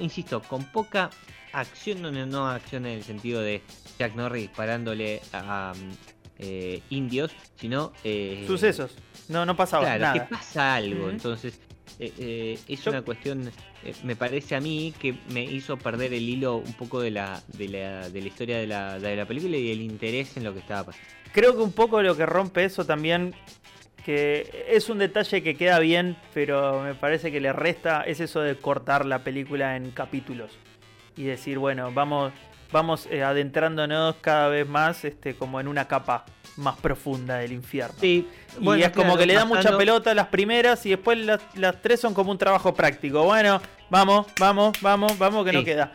[0.00, 1.10] insisto, con poca
[1.52, 3.62] acción, no, no, acción en el sentido de
[3.98, 5.90] Jack Norris disparándole a um,
[6.38, 7.92] eh, indios, sino...
[8.04, 8.92] eh, Sucesos.
[9.28, 10.12] No, no pasaba Claro, nada.
[10.28, 11.58] que pasa algo, entonces
[11.98, 13.50] eh, eh, es Yo- una cuestión,
[13.84, 17.40] eh, me parece a mí que me hizo perder el hilo un poco de la,
[17.48, 20.52] de la, de la historia de la, de la película y el interés en lo
[20.52, 21.06] que estaba pasando.
[21.32, 23.34] Creo que un poco lo que rompe eso también,
[24.04, 28.40] que es un detalle que queda bien, pero me parece que le resta, es eso
[28.40, 30.50] de cortar la película en capítulos.
[31.16, 32.32] Y decir, bueno, vamos,
[32.72, 36.24] vamos eh, adentrándonos cada vez más este, como en una capa
[36.56, 37.94] más profunda del infierno.
[38.00, 38.28] Sí,
[38.60, 41.80] y es como que le da mucha pelota a las primeras y después las, las
[41.80, 43.22] tres son como un trabajo práctico.
[43.24, 43.60] Bueno,
[43.90, 45.64] vamos, vamos, vamos, vamos, que no Sí.
[45.64, 45.92] queda.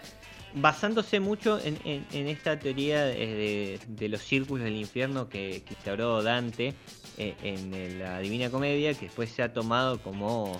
[0.53, 5.73] basándose mucho en, en- en esta teoría de, de- los círculos del infierno que, que
[5.75, 6.73] instauró Dante
[7.17, 10.59] eh, en, la Divina Comedia, que después se ha tomado como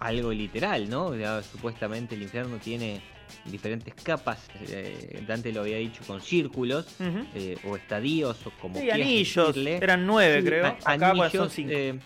[0.00, 1.14] algo literal, ¿no?
[1.16, 3.00] Ya, supuestamente el infierno tiene
[3.44, 6.86] diferentes capas, eh, Dante lo había dicho con círculos,
[7.34, 9.76] eh, o estadios, o como Sí, anillos, decirle.
[9.76, 10.66] eran nueve Sí, creo.
[10.66, 11.70] a- Acá pues, son anillos, cinco.
[11.72, 11.98] eh,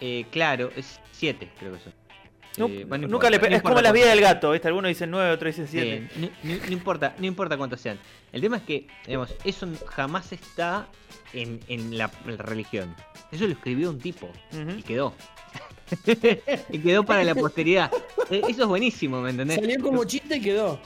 [0.00, 1.92] eh, claro, es siete, creo que son.
[2.58, 4.68] Eh, bueno, nunca le importa, no es como importa la vida cuántos del gato, ¿viste?
[4.68, 6.08] Algunos dicen nueve, otros dicen siete.
[6.14, 7.98] Sí, no, no- no importa, no importa cuántos sean.
[8.30, 10.86] El tema es que, digamos, eso jamás está
[11.32, 12.94] en, en la, en la religión.
[13.30, 14.30] Eso lo escribió un tipo
[14.76, 15.14] y quedó.
[16.70, 17.90] y quedó para la posteridad.
[18.30, 19.56] Eh, Eso es buenísimo, ¿me entendés?
[19.60, 20.78] Salió como chiste y quedó.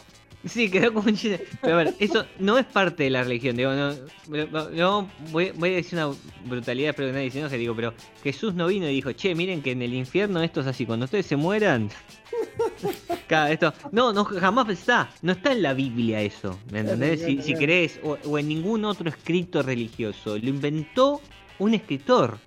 [0.45, 1.45] Sí, quedó como un chiste.
[1.61, 3.57] Pero a ver, eso no es parte de la religión.
[3.57, 3.93] Digo, no,
[4.29, 6.15] no- no- voy, voy a decir una
[6.45, 7.59] brutalidad, espero que nadie se enoje.
[7.59, 10.69] Digo, pero Jesús no vino y dijo, che, miren que en el infierno esto es
[10.69, 10.87] así.
[10.87, 11.91] Cuando ustedes se mueran.
[13.27, 13.73] Cada esto.
[13.93, 15.11] No, no, jamás está.
[15.23, 16.59] No está en la Biblia eso.
[16.71, 17.23] ¿Me entendés?
[17.23, 20.39] Si, si crees, o, o en ningún otro escrito religioso.
[20.39, 21.21] Lo inventó
[21.59, 22.39] un escritor.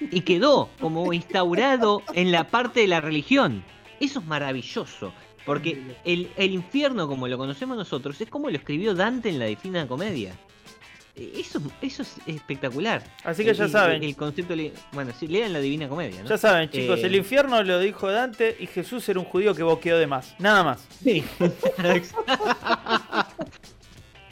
[0.00, 3.62] Y quedó como instaurado en la parte de la religión.
[4.00, 5.12] Eso es maravilloso.
[5.46, 9.46] Porque el, el infierno, como lo conocemos nosotros, es como lo escribió Dante en la
[9.46, 10.32] Divina Comedia.
[11.16, 13.02] Eh, Eso, eso es espectacular.
[13.24, 14.02] Así que ya El- saben.
[14.04, 14.54] El, concepto.
[14.92, 16.28] Bueno, sí, lean la Divina Comedia, ¿no?
[16.28, 19.62] Ya saben, chicos, Eh, el infierno lo dijo Dante y Jesús era un judío que
[19.64, 20.34] boqueó de más.
[20.38, 20.86] Nada más.
[21.02, 21.24] Sí.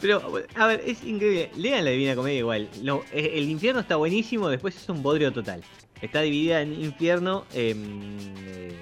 [0.01, 0.23] Pero,
[0.55, 1.51] a ver, es increíble.
[1.57, 2.69] Lean la Divina Comedia igual.
[2.83, 5.63] Lo- eh, el infierno está buenísimo, después es un bodrio total.
[6.01, 7.45] Está dividida en infierno.
[7.55, 8.77] em, eh,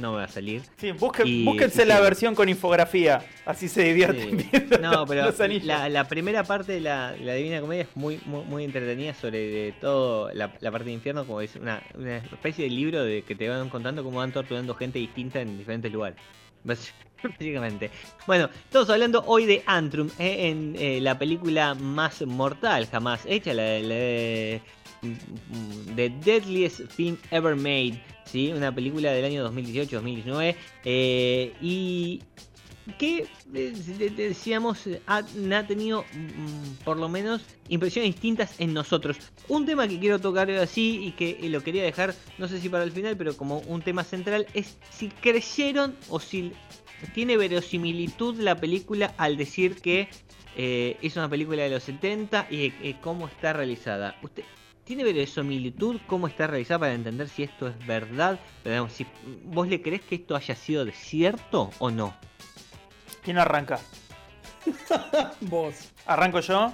[0.00, 0.60] no me va a salir.
[0.76, 2.02] Sí, busquen, Y- búsquense y la sí.
[2.02, 3.24] versión con infografía.
[3.46, 4.48] Así se divierten Sí.
[4.52, 8.20] viendo No, pero los la, la primera parte de la, la Divina Comedia es muy,
[8.26, 12.64] muy, muy entretenida sobre todo la, la parte de infierno, como es una, una especie
[12.64, 16.18] de libro de que te van contando cómo van torturando gente distinta en diferentes lugares.
[17.22, 17.90] Básicamente.
[18.26, 23.54] Bueno, estamos hablando hoy de Antrum, eh, en eh, la película más mortal jamás hecha,
[23.54, 24.60] la, de
[25.02, 28.52] mm, The Deadliest Thing Ever Made, ¿sí?
[28.52, 30.54] una película del año 2018-2019.
[30.84, 32.22] eh, y
[32.98, 35.22] que eh, de- de- decíamos ha,
[35.66, 39.16] tenido mm, por lo menos impresiones distintas en nosotros.
[39.48, 42.84] Un tema que quiero tocar así y que lo quería dejar, no sé si para
[42.84, 46.52] el final, pero como un tema central, es si creyeron o si
[47.14, 50.08] tiene verosimilitud la película al decir que
[50.56, 54.16] eh, es una película de los 70 y eh, cómo está realizada.
[54.22, 54.44] ¿Usted
[54.84, 58.38] tiene verosimilitud cómo está realizada para entender si esto es verdad?
[58.62, 59.06] Pero, digamos, si
[59.44, 62.16] vos le crees que esto haya sido de cierto o no.
[63.22, 63.80] ¿Quién arranca?
[65.40, 65.92] Vos.
[66.06, 66.72] ¿Arranco yo?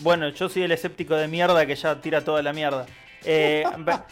[0.00, 2.86] Bueno, yo soy el escéptico de mierda que ya tira toda la mierda.
[3.24, 4.06] Eh, pa-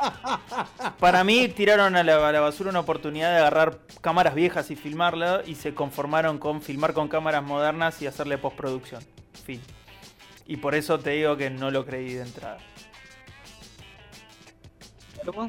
[0.98, 4.76] para mí tiraron a la, a la basura una oportunidad de agarrar cámaras viejas y
[4.76, 9.02] filmarla y se conformaron con filmar con cámaras modernas y hacerle postproducción.
[9.44, 9.60] Fin.
[10.46, 12.58] Y por eso te digo que no lo creí de entrada.
[15.24, 15.48] ¿Cómo?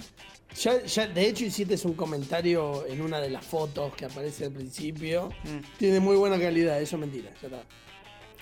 [0.56, 4.52] Ya, ya, de hecho, hiciste un comentario en una de las fotos que aparece al
[4.52, 5.30] principio.
[5.44, 5.78] Mm.
[5.78, 7.32] Tiene muy buena calidad, eso es mentira.
[7.42, 7.64] Ya está.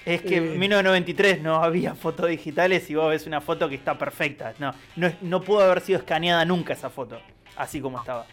[0.06, 0.54] Es que Eh.
[0.54, 4.54] en 1993 no había fotos digitales y vos ves una foto que está perfecta.
[4.60, 7.20] No, no, es- no pudo haber sido escaneada nunca esa foto,
[7.56, 8.26] así como estaba.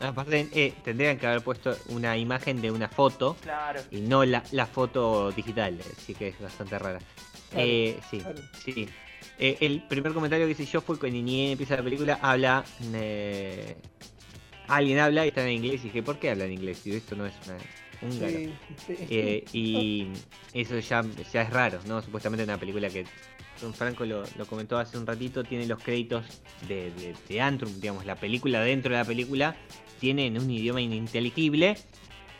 [0.00, 3.80] Aparte, eh, tendrían que haber puesto una imagen de una foto Claro.
[3.90, 6.98] y no la, la foto digital, así que es bastante rara.
[7.50, 8.42] Claro, Eh, sí, claro.
[8.64, 8.88] sí.
[9.38, 12.64] Eh, el primer comentario que hice yo fue cuando ni empieza la película, habla.
[12.92, 13.76] eh,
[14.66, 16.86] alguien habla y está en inglés y dije, ¿por qué habla en inglés?
[16.86, 17.56] Y esto no es una
[18.04, 18.32] húngaro.
[18.32, 18.52] Sí,
[18.86, 18.96] sí.
[19.10, 20.08] Eh, y
[20.54, 22.02] eso ya, ya es raro, ¿no?
[22.02, 23.04] Supuestamente una película que
[23.60, 26.24] Don Franco lo, lo comentó hace un ratito, tiene los créditos
[26.68, 29.56] de, de, de Antrum, digamos, la película dentro de la película
[30.00, 31.76] tiene en un idioma ininteligible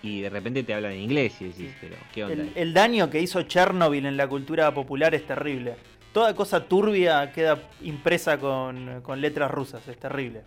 [0.02, 2.42] y de repente te hablan en inglés y decís, pero ¿qué onda?
[2.42, 5.76] El, el daño que hizo Chernobyl en la cultura popular es terrible.
[6.12, 10.42] Toda cosa turbia queda impresa con, con letras rusas, es terrible.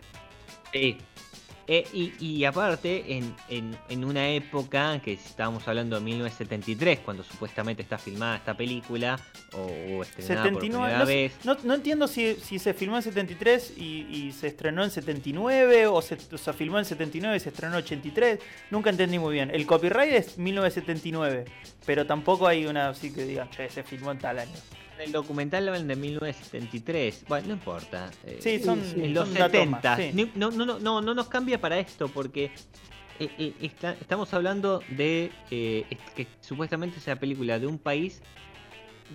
[0.71, 0.97] Sí.
[1.69, 7.23] Eh, y, y aparte, en, en, en una época que estábamos hablando de 1973, cuando
[7.23, 9.19] supuestamente está filmada esta película,
[9.53, 9.57] o,
[9.97, 11.33] o estrenada por 79, primera no, vez.
[11.43, 15.87] no- no entiendo si, si se filmó en 73 y, y se estrenó en 79
[15.87, 18.39] o se, o se filmó en 79 y se estrenó en 83.
[18.71, 19.51] Nunca entendí muy bien.
[19.53, 21.45] El copyright es 1979,
[21.85, 24.55] pero tampoco hay una así que digan, che, se filmó en tal año.
[24.97, 27.25] En el documental hablan de 1973.
[27.27, 28.09] Bueno, no importa.
[28.25, 29.89] eh, Sí, son, en los son datos 70.
[29.89, 30.09] más, sí.
[30.13, 32.45] Ni- No, no, no, no, no nos cambia para esto porque
[33.19, 38.21] eh, eh, está- estamos hablando de eh, que supuestamente es película de un país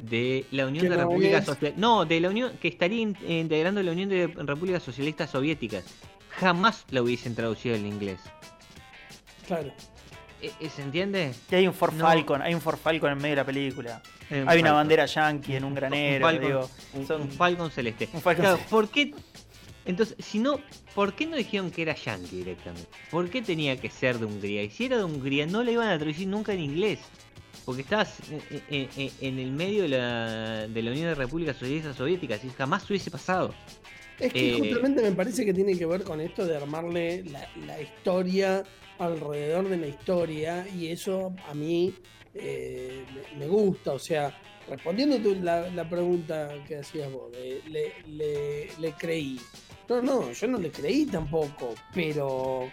[0.03, 1.45] de la Unión de no Repúblicas.
[1.45, 1.81] Socialistas.
[1.81, 5.85] No, de la Unión que estaría in- integrando la Unión de Repúblicas Socialistas Soviéticas.
[6.31, 8.21] Jamás la hubiesen traducido en inglés.
[9.47, 9.73] Claro.
[10.42, 11.33] Eh, eh, ¿Se entiende?
[11.50, 12.05] Y hay un Ford No.
[12.05, 14.02] Falcon, hay un Ford Falcon en medio de la película.
[14.28, 16.70] Eh, Hay una bandera yankee en un granero, Falcon, digo.
[16.94, 18.09] Un, son- un Falcon celeste.
[18.12, 18.70] Un Falcon Claro, celeste.
[18.74, 19.14] ¿por qué?
[19.85, 20.59] Entonces, si no,
[20.94, 22.88] ¿por qué no dijeron que era yankee directamente?
[23.11, 24.62] ¿Por qué tenía que ser de Hungría?
[24.64, 26.98] Y si era de Hungría, no la iban a traducir nunca en inglés.
[27.64, 28.16] Porque estabas
[28.70, 32.50] en- en- en el medio de la, de la Unión de Repúblicas Socialistas Soviéticas y
[32.50, 33.55] jamás hubiese pasado.
[34.20, 37.48] Es que Eh, justamente me parece que tiene que ver con esto de armarle la,
[37.66, 38.62] la historia
[38.98, 41.94] alrededor de la historia y eso a mí
[42.35, 43.05] eh,
[43.37, 43.92] me, gusta.
[43.92, 49.40] O sea, respondiendo tu- la, la pregunta que hacías vos, de, le, le- le creí.
[49.88, 52.70] No, no, yo no le creí tampoco, pero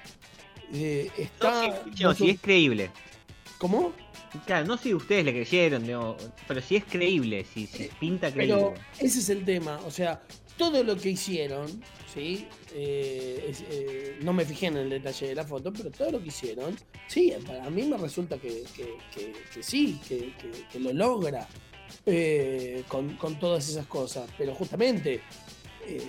[0.73, 1.83] eh, está...
[2.01, 2.91] No, si es creíble.
[3.57, 3.91] ¿Cómo?
[4.45, 6.15] Claro, no si ustedes le creyeron, digo,
[6.47, 8.55] pero si es creíble, si, si pinta creíble.
[8.55, 10.21] Pero ese es el tema, o sea,
[10.59, 11.65] todo lo que hicieron,
[12.13, 12.45] ¿sí?
[12.75, 16.27] Eh, eh, no me fijé en el detalle de la foto, pero todo lo que
[16.27, 16.75] hicieron,
[17.07, 18.97] sí, para mí me resulta que, que-
[19.53, 20.33] que- sí, que,
[20.79, 21.47] lo logra
[22.05, 24.29] eh, con, con todas esas cosas.
[24.37, 25.21] Pero justamente,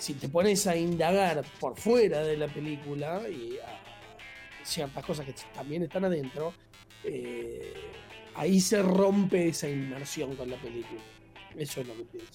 [0.01, 3.81] si te pones a indagar por fuera de la película y a
[4.65, 6.53] ciertas cosas que también están adentro,
[8.35, 11.01] ahí se rompe esa inmersión con la película.
[11.57, 12.33] Eso es lo que pienso.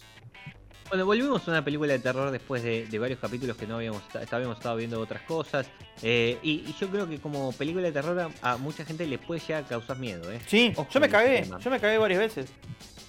[0.90, 4.04] Bueno, volvimos a una película de terror después de, de varios capítulos que no habíamos,
[4.32, 5.68] habíamos estado viendo otras cosas.
[6.04, 9.18] eh, y, y yo creo que como película de terror a, a mucha gente le
[9.18, 10.32] puede llegar a causar miedo.
[10.32, 10.40] ¿eh?
[10.46, 12.50] Sí, Ojo yo me cagué, yo me cagué varias veces.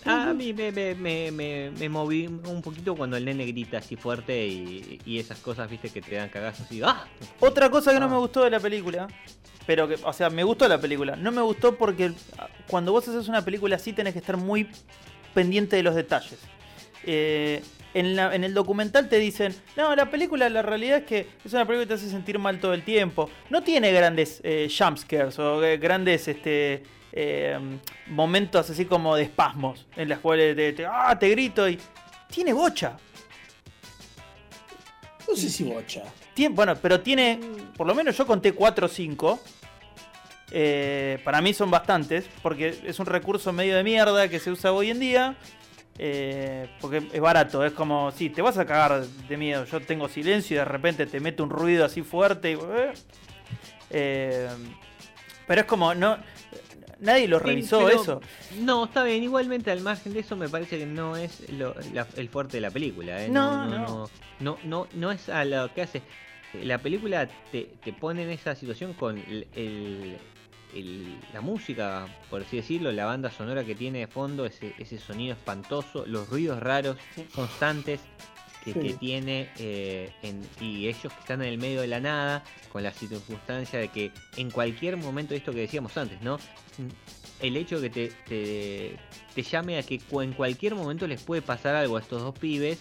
[0.06, 3.96] A mí me, me, me, me- me moví un poquito cuando el nene grita así
[3.96, 7.06] fuerte y, y esas cosas, viste, que te dan cagazos y ¡ah!
[7.40, 8.10] Otra cosa que no Ah.
[8.10, 9.08] me gustó de la película,
[9.66, 12.12] pero que, o sea, me gustó la película, no me gustó porque
[12.68, 14.68] cuando vos haces una película así tenés que estar muy
[15.34, 16.38] pendiente de los detalles.
[17.04, 17.62] Eh,
[17.94, 21.52] en, la- en el documental te dicen, no, la película la realidad es que es
[21.52, 23.30] una película que te hace sentir mal todo el tiempo.
[23.50, 26.82] No tiene grandes eh, jumpscares o eh, grandes este,
[27.12, 27.58] eh,
[28.08, 31.78] momentos así como de espasmos en las cuales te, te- ah, te grito y...
[32.28, 32.96] Tiene bocha.
[35.28, 36.02] No sé si bocha.
[36.34, 37.40] Tien- bueno, pero tiene,
[37.76, 39.40] por lo menos yo conté 4 o 5
[40.52, 44.72] Eh, para mí son bastantes, porque es un recurso medio de mierda que se usa
[44.72, 45.34] hoy en día.
[45.98, 49.64] Eh, porque es barato, es como, sí, te vas a cagar de miedo.
[49.64, 52.52] Yo tengo silencio y de repente te mete un ruido así fuerte.
[52.52, 52.92] Y, eh,
[53.90, 54.48] eh,
[55.46, 56.18] pero es como, no,
[57.00, 58.20] nadie lo revisó pero- eso.
[58.60, 59.22] No, está bien.
[59.22, 62.60] Igualmente, al margen de eso, me parece que no es lo- la- el fuerte de
[62.62, 63.24] la película.
[63.24, 63.28] ¿eh?
[63.28, 63.86] No, no, no.
[63.86, 64.08] no,
[64.40, 66.02] no, no, no es a lo que hace.
[66.62, 70.16] La película te, te pone en esa situación con el, el-
[70.78, 74.98] el- la música, por así decirlo, la banda sonora que tiene de fondo, ese, ese
[74.98, 77.24] sonido espantoso, los ruidos raros, Sí.
[77.34, 78.00] constantes
[78.64, 78.80] que, Sí.
[78.80, 82.82] que tiene eh, en- y ellos que están en el medio de la nada, con
[82.82, 86.38] la circunstancia de que en cualquier momento, esto que decíamos antes, ¿no?
[87.40, 88.96] el hecho que te, te,
[89.34, 92.78] te llame a que en cualquier momento les puede pasar algo a estos dos pibes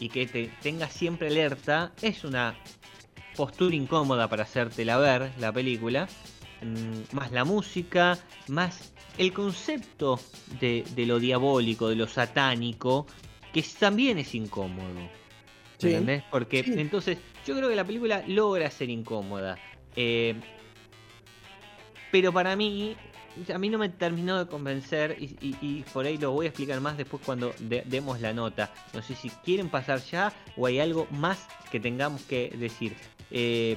[0.00, 2.54] y que te tengas siempre alerta es una
[3.36, 6.08] postura incómoda para hacértela ver la película.
[6.62, 8.18] Mm, Más la música,
[8.48, 10.18] más el concepto
[10.60, 13.06] de, de lo diabólico, de lo satánico,
[13.52, 15.08] que también es incómodo.
[15.78, 15.88] Sí.
[15.88, 16.24] ¿Entendés?
[16.30, 16.74] Porque Sí.
[16.76, 19.56] entonces yo creo que la película logra ser incómoda.
[19.96, 20.34] Eh,
[22.10, 22.96] pero para mí,
[23.52, 26.48] a mí no me terminó de convencer y, y- y por ahí lo voy a
[26.48, 28.72] explicar más después cuando de- demos la nota.
[28.94, 32.96] No sé si quieren pasar ya o hay algo más que tengamos que decir.
[33.30, 33.76] Eh,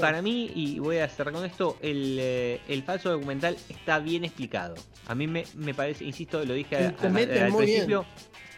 [0.00, 4.24] para mí, y voy a cerrar con esto, el, eh, el falso documental está bien
[4.24, 4.74] explicado.
[5.06, 7.12] A mí me, me parece, insisto, lo dije a- a- al
[7.52, 7.56] bien.
[7.56, 8.06] principio,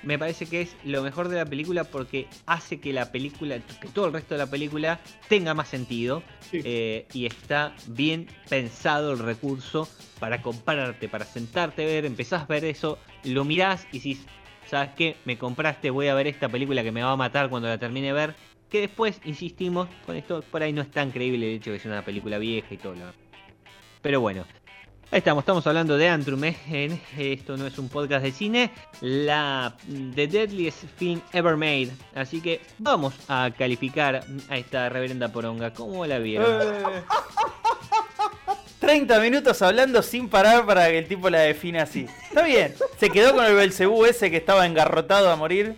[0.03, 3.89] me parece que es lo mejor de la película porque hace que la película, que
[3.89, 6.61] todo el resto de la película tenga más sentido Sí.
[6.65, 9.89] eh, y está bien pensado el recurso
[10.21, 14.25] para compararte, para sentarte a ver, empezás a ver eso, lo mirás y decís,
[14.69, 15.17] ¿sabes qué?
[15.25, 18.09] Me compraste, voy a ver esta película que me va a matar cuando la termine
[18.09, 18.35] de ver.
[18.77, 21.87] Que después, insistimos, con esto por ahí no es tan creíble el hecho que es
[21.87, 23.07] una película vieja y todo lo
[24.03, 24.45] Pero bueno,
[25.11, 26.55] estamos, estamos hablando de Antrum, ¿eh?
[26.69, 29.75] En- esto no es un podcast de cine, la
[30.15, 31.89] The Deadliest Film Ever Made.
[32.15, 35.73] Así que vamos a calificar a esta reverenda poronga.
[35.73, 36.61] ¿Cómo la vieron?
[36.61, 37.03] Eh.
[38.87, 42.07] 30 minutos hablando sin parar para que el tipo la define así.
[42.29, 42.73] Está bien.
[43.01, 45.75] Se quedó con el Belcebú ese que estaba engarrotado a morir.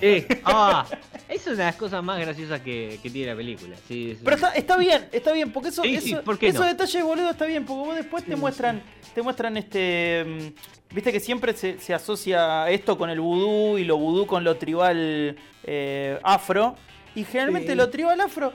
[0.00, 0.84] Eh, ah,
[1.28, 3.76] es una de las cosas más graciosas que, que tiene la película.
[3.86, 6.60] Sí, es- Pero está, está bien, está bien, porque eso, Sí, sí, eso- ¿por esos
[6.60, 6.66] no?
[6.66, 8.82] detalles, boludo, está bien, porque vos después te Sí, muestran,
[9.14, 10.24] te muestran este.
[10.26, 14.42] mm, Viste que siempre se, se asocia esto con el vudú y lo vudú con
[14.44, 16.74] lo tribal eh, afro.
[17.16, 17.74] Y generalmente Sí.
[17.76, 18.52] lo tribal afro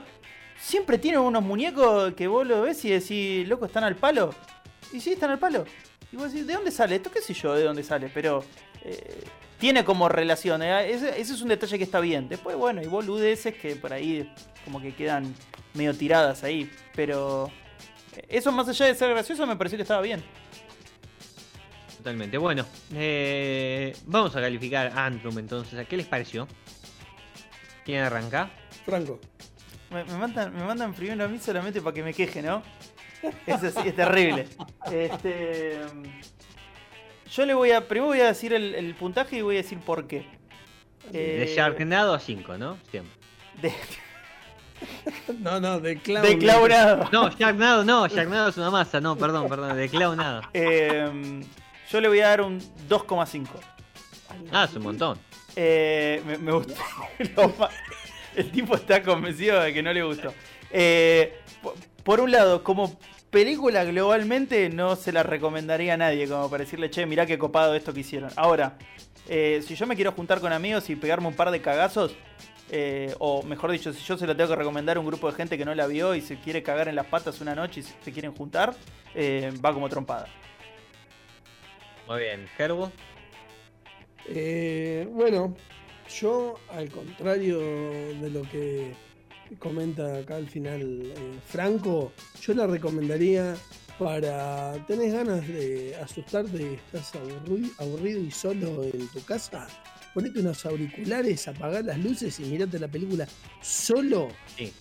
[0.60, 4.34] siempre tienen unos muñecos que vos lo ves y decís, loco, están al palo.
[4.92, 5.64] Y sí, están al palo.
[6.12, 7.10] Y vos decís, ¿de dónde sale esto?
[7.10, 8.10] ¿Qué sé yo de dónde sale?
[8.12, 8.44] Pero
[8.82, 9.24] eh,
[9.58, 10.62] tiene como relación.
[10.62, 10.90] ¿eh?
[10.90, 12.28] Ese, ese es un detalle que está bien.
[12.28, 14.30] Después, bueno, hay boludeces que por ahí
[14.64, 15.34] como que quedan
[15.74, 16.70] medio tiradas ahí.
[16.94, 17.50] Pero
[18.16, 20.22] eh, eso más allá de ser gracioso me pareció que estaba bien.
[21.96, 22.38] Totalmente.
[22.38, 25.78] Bueno, eh, vamos a calificar Antrum entonces.
[25.78, 26.48] ¿A qué les pareció?
[27.84, 28.50] ¿Quién arranca?
[28.84, 29.20] Franco.
[29.90, 32.62] Me, me mandan, me mandan primero a mí solamente para que me queje, ¿no?
[33.46, 34.46] Es, así, es terrible.
[34.90, 35.80] Este,
[37.30, 37.86] yo le voy a.
[37.86, 40.26] Primero voy a decir el, el puntaje y voy a decir por qué.
[41.10, 42.78] De Eh, Sharknado a 5, ¿no?
[42.90, 43.12] Siempre.
[43.60, 43.72] De,
[45.40, 46.22] No, no, de Clown.
[46.26, 47.08] de Claunado.
[47.12, 50.42] No, Sharknado no, Sharknado es una masa, no, perdón, perdón, de Clownado.
[50.54, 51.42] Eh,
[51.90, 53.46] yo le voy a dar un 2,5.
[54.52, 55.18] Ah, es un montón.
[55.56, 56.74] Eh, me, me gustó.
[57.36, 57.54] Lo
[58.36, 60.32] El tipo está convencido de que no le gustó.
[60.70, 62.98] Eh, po- por un lado, como
[63.30, 67.74] película globalmente no se la recomendaría a nadie, como para decirle, che, mirá qué copado
[67.74, 68.30] esto que hicieron.
[68.36, 68.76] Ahora,
[69.28, 72.14] eh, si yo me quiero juntar con amigos y pegarme un par de cagazos,
[72.72, 75.36] eh, o mejor dicho, si yo se la tengo que recomendar a un grupo de
[75.36, 77.82] gente que no la vio y se quiere cagar en las patas una noche y
[77.82, 78.74] se quieren juntar,
[79.14, 80.26] eh, va como trompada.
[82.08, 82.90] Muy bien, Gerbo.
[84.28, 85.56] Eh, bueno,
[86.18, 88.92] yo al contrario de lo que
[89.58, 91.14] comenta acá al final eh,
[91.46, 93.54] Franco, yo la recomendaría
[93.98, 99.66] para tenés ganas de asustarte, estás aburri- aburrido y solo en tu casa,
[100.14, 103.26] ponete unos auriculares, apagá las luces y mirate la película
[103.60, 104.28] solo.
[104.56, 104.72] Sí.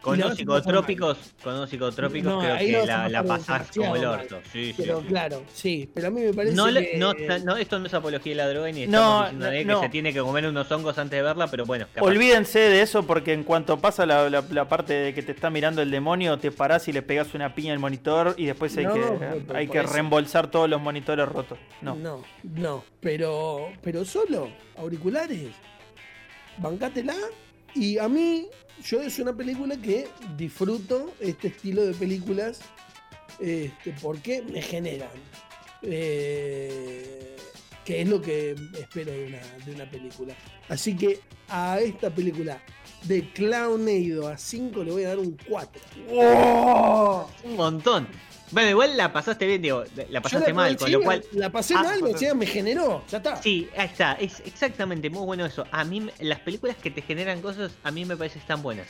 [0.00, 4.40] Con unos psicotrópicos, con unos psicotrópicos No, creo que la, la pasás como el orto.
[4.50, 5.06] Sí, sí, Pero sí.
[5.08, 6.96] claro, sí, pero a mí me parece No, que...
[6.96, 7.12] no,
[7.44, 9.80] no, esto no es apología de la droga ni No, estamos diciendo de que no.
[9.82, 12.06] se tiene que comer unos hongos antes de verla, pero bueno, capaz.
[12.06, 15.50] Olvídense de eso porque en cuanto pasa la, la- la parte de que te está
[15.50, 18.86] mirando el demonio, te parás y le pegas una piña al monitor y después hay
[18.86, 21.58] No, que, hay que reembolsar todos los monitores rotos.
[21.82, 21.94] No.
[21.94, 24.48] No, no, pero, pero solo,
[24.78, 25.48] auriculares.
[26.58, 27.14] Bancátela
[27.74, 28.46] Y a mí,
[28.84, 32.60] yo es una película que disfruto este estilo de películas
[33.38, 35.08] este, porque me generan.
[35.82, 37.36] eh,
[37.84, 40.34] que es lo que espero de una, de una película.
[40.68, 42.62] Así que a esta película
[43.04, 45.80] de Clownado a 5 le voy a dar un 4.
[47.44, 48.06] Un montón.
[48.52, 51.24] Bueno, igual la pasaste bien, digo, la pasaste mal, con lo cual.
[51.32, 53.04] La pasé Ah, mal, o sea, me generó.
[53.10, 53.36] Ya está.
[53.42, 55.64] Sí, ahí está, es exactamente muy bueno eso.
[55.70, 58.88] A mí, las películas que te generan cosas, a mí me parece que están buenas.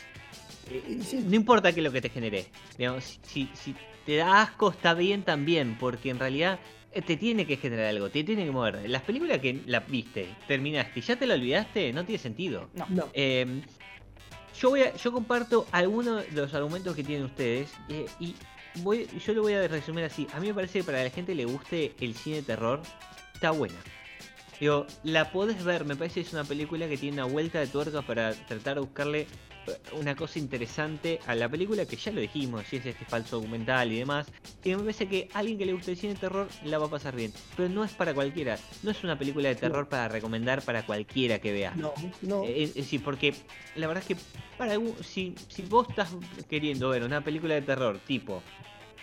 [1.05, 1.25] Sí.
[1.27, 2.47] No importa qué es lo que te genere.
[2.79, 3.75] Digamos, si, si- si
[4.07, 6.59] te da asco, está bien también, porque en realidad
[6.93, 8.89] eh, te tiene que generar algo, te tiene que mover.
[8.89, 12.69] Las películas que la viste, terminaste y ya te la olvidaste, no tiene sentido.
[12.89, 13.09] No.
[13.13, 13.61] Eh,
[14.59, 18.35] yo voy a- yo comparto algunos de los argumentos que tienen ustedes eh, y
[18.77, 20.27] voy, yo lo voy a resumir así.
[20.35, 22.83] A mí me parece que para la gente le guste el cine de terror,
[23.35, 23.77] está buena.
[24.61, 27.67] Digo, la podés ver, me parece que es una película que tiene una vuelta de
[27.67, 29.27] tuerca para tratar de buscarle eh,
[29.99, 33.91] una cosa interesante a la película que ya lo dijimos, si es este falso documental
[33.91, 34.27] y demás.
[34.63, 36.87] Y me parece que a alguien que le guste el cine de terror la va
[36.87, 37.33] a pasar bien.
[37.57, 41.39] Pero no es para cualquiera, no es una película de terror para recomendar para cualquiera
[41.39, 41.75] que vea.
[41.75, 42.45] No, no.
[42.45, 43.35] Eh, Es decir, porque
[43.77, 44.23] la verdad es que
[44.59, 46.11] para si, si vos estás
[46.51, 48.43] queriendo ver una película de terror tipo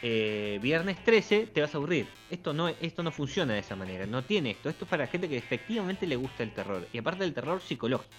[0.02, 2.08] eh, Viernes 13, te vas a aburrir.
[2.30, 4.70] Esto no, esto no funciona de esa manera, no tiene esto.
[4.70, 6.88] Esto es para gente que efectivamente le gusta el terror.
[6.94, 8.12] Y aparte del terror psicológico.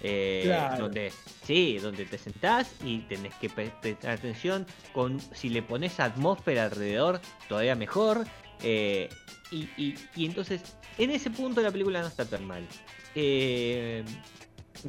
[0.00, 0.84] Eh, Claro.
[0.84, 5.98] donde sí, donde te sentás y tenés que pre- prestar atención con si le pones
[5.98, 8.24] atmósfera alrededor, todavía mejor.
[8.62, 9.08] eh,
[9.50, 10.62] y, y- y entonces,
[10.98, 12.66] en ese punto la película no está tan mal.
[13.14, 14.04] Eh,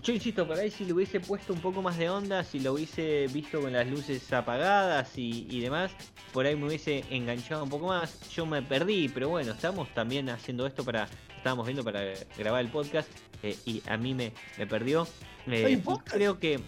[0.01, 2.73] yo insisto, por ahí si le hubiese puesto un poco más de onda, si lo
[2.73, 5.91] hubiese visto con las luces apagadas y, y demás,
[6.31, 8.29] por ahí me hubiese enganchado un poco más.
[8.29, 12.69] Yo me perdí, pero bueno, estamos también haciendo esto para, estábamos viendo para grabar el
[12.69, 13.09] podcast
[13.41, 15.07] eh, y a mí me, me perdió.
[15.47, 16.15] Eh, ¿Hay un y podcast?
[16.15, 16.59] creo que...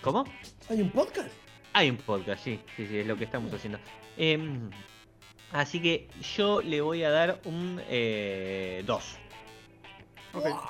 [0.00, 0.24] ¿Cómo?
[0.68, 1.28] ¿Hay un podcast?
[1.74, 3.78] Hay un podcast, sí, sí, sí, es lo que estamos haciendo.
[4.16, 4.70] Em,
[5.52, 7.80] así que yo le voy a dar un
[8.86, 9.21] 2.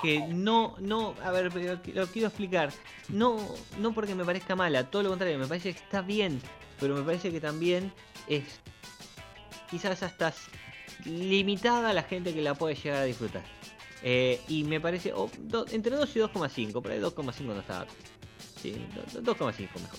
[0.02, 2.72] Que no, no, a ver, pero lo quiero explicar.
[3.08, 3.36] No,
[3.78, 6.40] no porque me parezca mala, todo lo contrario, me parece que está bien,
[6.80, 7.92] pero me parece que también
[8.26, 8.44] es
[9.70, 10.32] quizás hasta
[11.04, 13.42] limitada a la gente que la puede llegar a disfrutar.
[14.02, 17.86] Eh, y me parece, o do- entre 2 y 2,5, por ahí 2,5 no estaba.
[18.60, 18.72] Sí,
[19.12, 19.98] do- do- 2,5 mejor.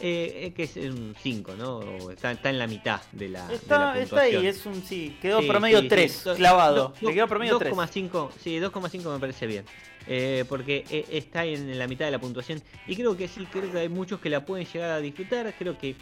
[0.00, 1.80] Eh, es que es un 5, ¿no?
[2.10, 4.46] Está, está en la mitad de la, de Está, la está ahí, puntuación.
[4.46, 5.16] es un sí.
[5.20, 5.88] Quedó Sí, promedio sí, sí.
[5.88, 6.94] 3, Do- clavado.
[7.00, 7.72] do- Le quedó promedio 3.
[7.74, 9.64] 2,5, sí, 2,5 me parece bien.
[10.08, 12.60] Eh, porque eh, está en la mitad de la puntuación.
[12.86, 15.52] Y creo que sí, creo que hay muchos que la pueden llegar a disfrutar.
[15.58, 15.94] Creo que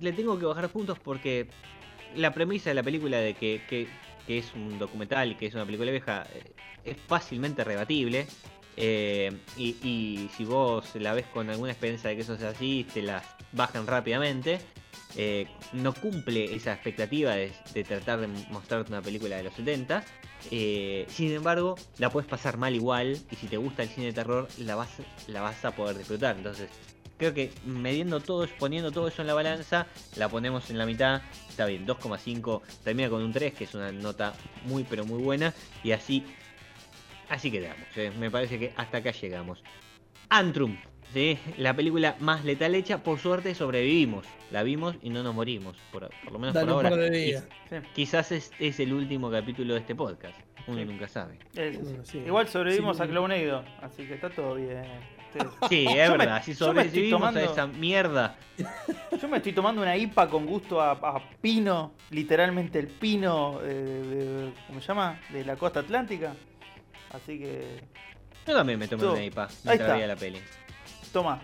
[0.00, 1.48] le tengo que bajar puntos porque
[2.14, 3.88] la premisa de la película de que, que-
[4.26, 6.52] que es un documental y que es una película vieja eh,
[6.84, 8.26] es fácilmente rebatible.
[8.76, 13.02] Eh, y, si vos la ves con alguna experiencia de que eso sea así, te
[13.02, 14.60] las bajan rápidamente.
[15.16, 17.52] Eh, no cumple esa expectativa de,
[17.84, 20.04] tratar de mostrarte una película de los 70.
[20.50, 23.18] Eh, sin embargo, la puedes pasar mal igual.
[23.30, 24.90] Y si te gusta el cine de terror, la vas,
[25.28, 26.36] la vas a poder disfrutar.
[26.36, 26.68] Entonces,
[27.16, 31.22] creo que midiendo todo, poniendo todo eso en la balanza, la ponemos en la mitad.
[31.48, 35.54] Está bien, 2,5 termina con un 3, que es una nota muy pero muy buena.
[35.82, 36.24] Y así,
[37.28, 37.78] así quedamos.
[37.96, 38.12] eh.
[38.18, 39.62] Me parece que hasta acá llegamos.
[40.30, 40.76] Antrum,
[41.12, 41.38] ¿sí?
[41.58, 43.02] la película más letal hecha.
[43.02, 44.26] Por suerte sobrevivimos.
[44.50, 45.76] La vimos y no nos morimos.
[45.92, 47.08] Por, por lo menos Dale por un ahora.
[47.12, 47.34] Sí.
[47.94, 50.38] Quizás es, es el último capítulo de este podcast.
[50.66, 50.84] Uno Sí.
[50.86, 51.38] nunca sabe.
[51.56, 51.78] Eh.
[52.26, 53.02] Igual sobrevivimos Sí.
[53.02, 54.82] a Clownado, así que está todo bien.
[55.34, 56.32] Ustedes- Sí, es Yo verdad.
[56.34, 58.36] me estoy sobrevivimos tomando- a esa mierda.
[59.20, 63.66] Yo me estoy tomando una IPA con gusto a, a pino, literalmente el pino, eh,
[63.66, 65.20] de, ¿cómo se llama?
[65.30, 66.34] De la costa atlántica.
[67.14, 67.80] Así que,
[68.46, 69.94] Yo también me tomé una IPA Ahí mientras está.
[69.94, 70.40] veía la peli.
[71.12, 71.40] toma.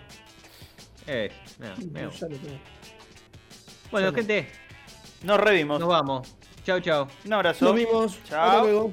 [1.06, 2.10] Eh, no, tengo.
[3.90, 4.14] Bueno, no.
[4.16, 4.48] gente,
[5.22, 5.80] Nos revimos.
[5.80, 6.36] nos vamos.
[6.64, 7.08] Chau, chau.
[7.24, 7.64] Un abrazo.
[7.64, 8.18] Nos vimos.
[8.24, 8.46] Chao.
[8.48, 8.92] Hasta luego.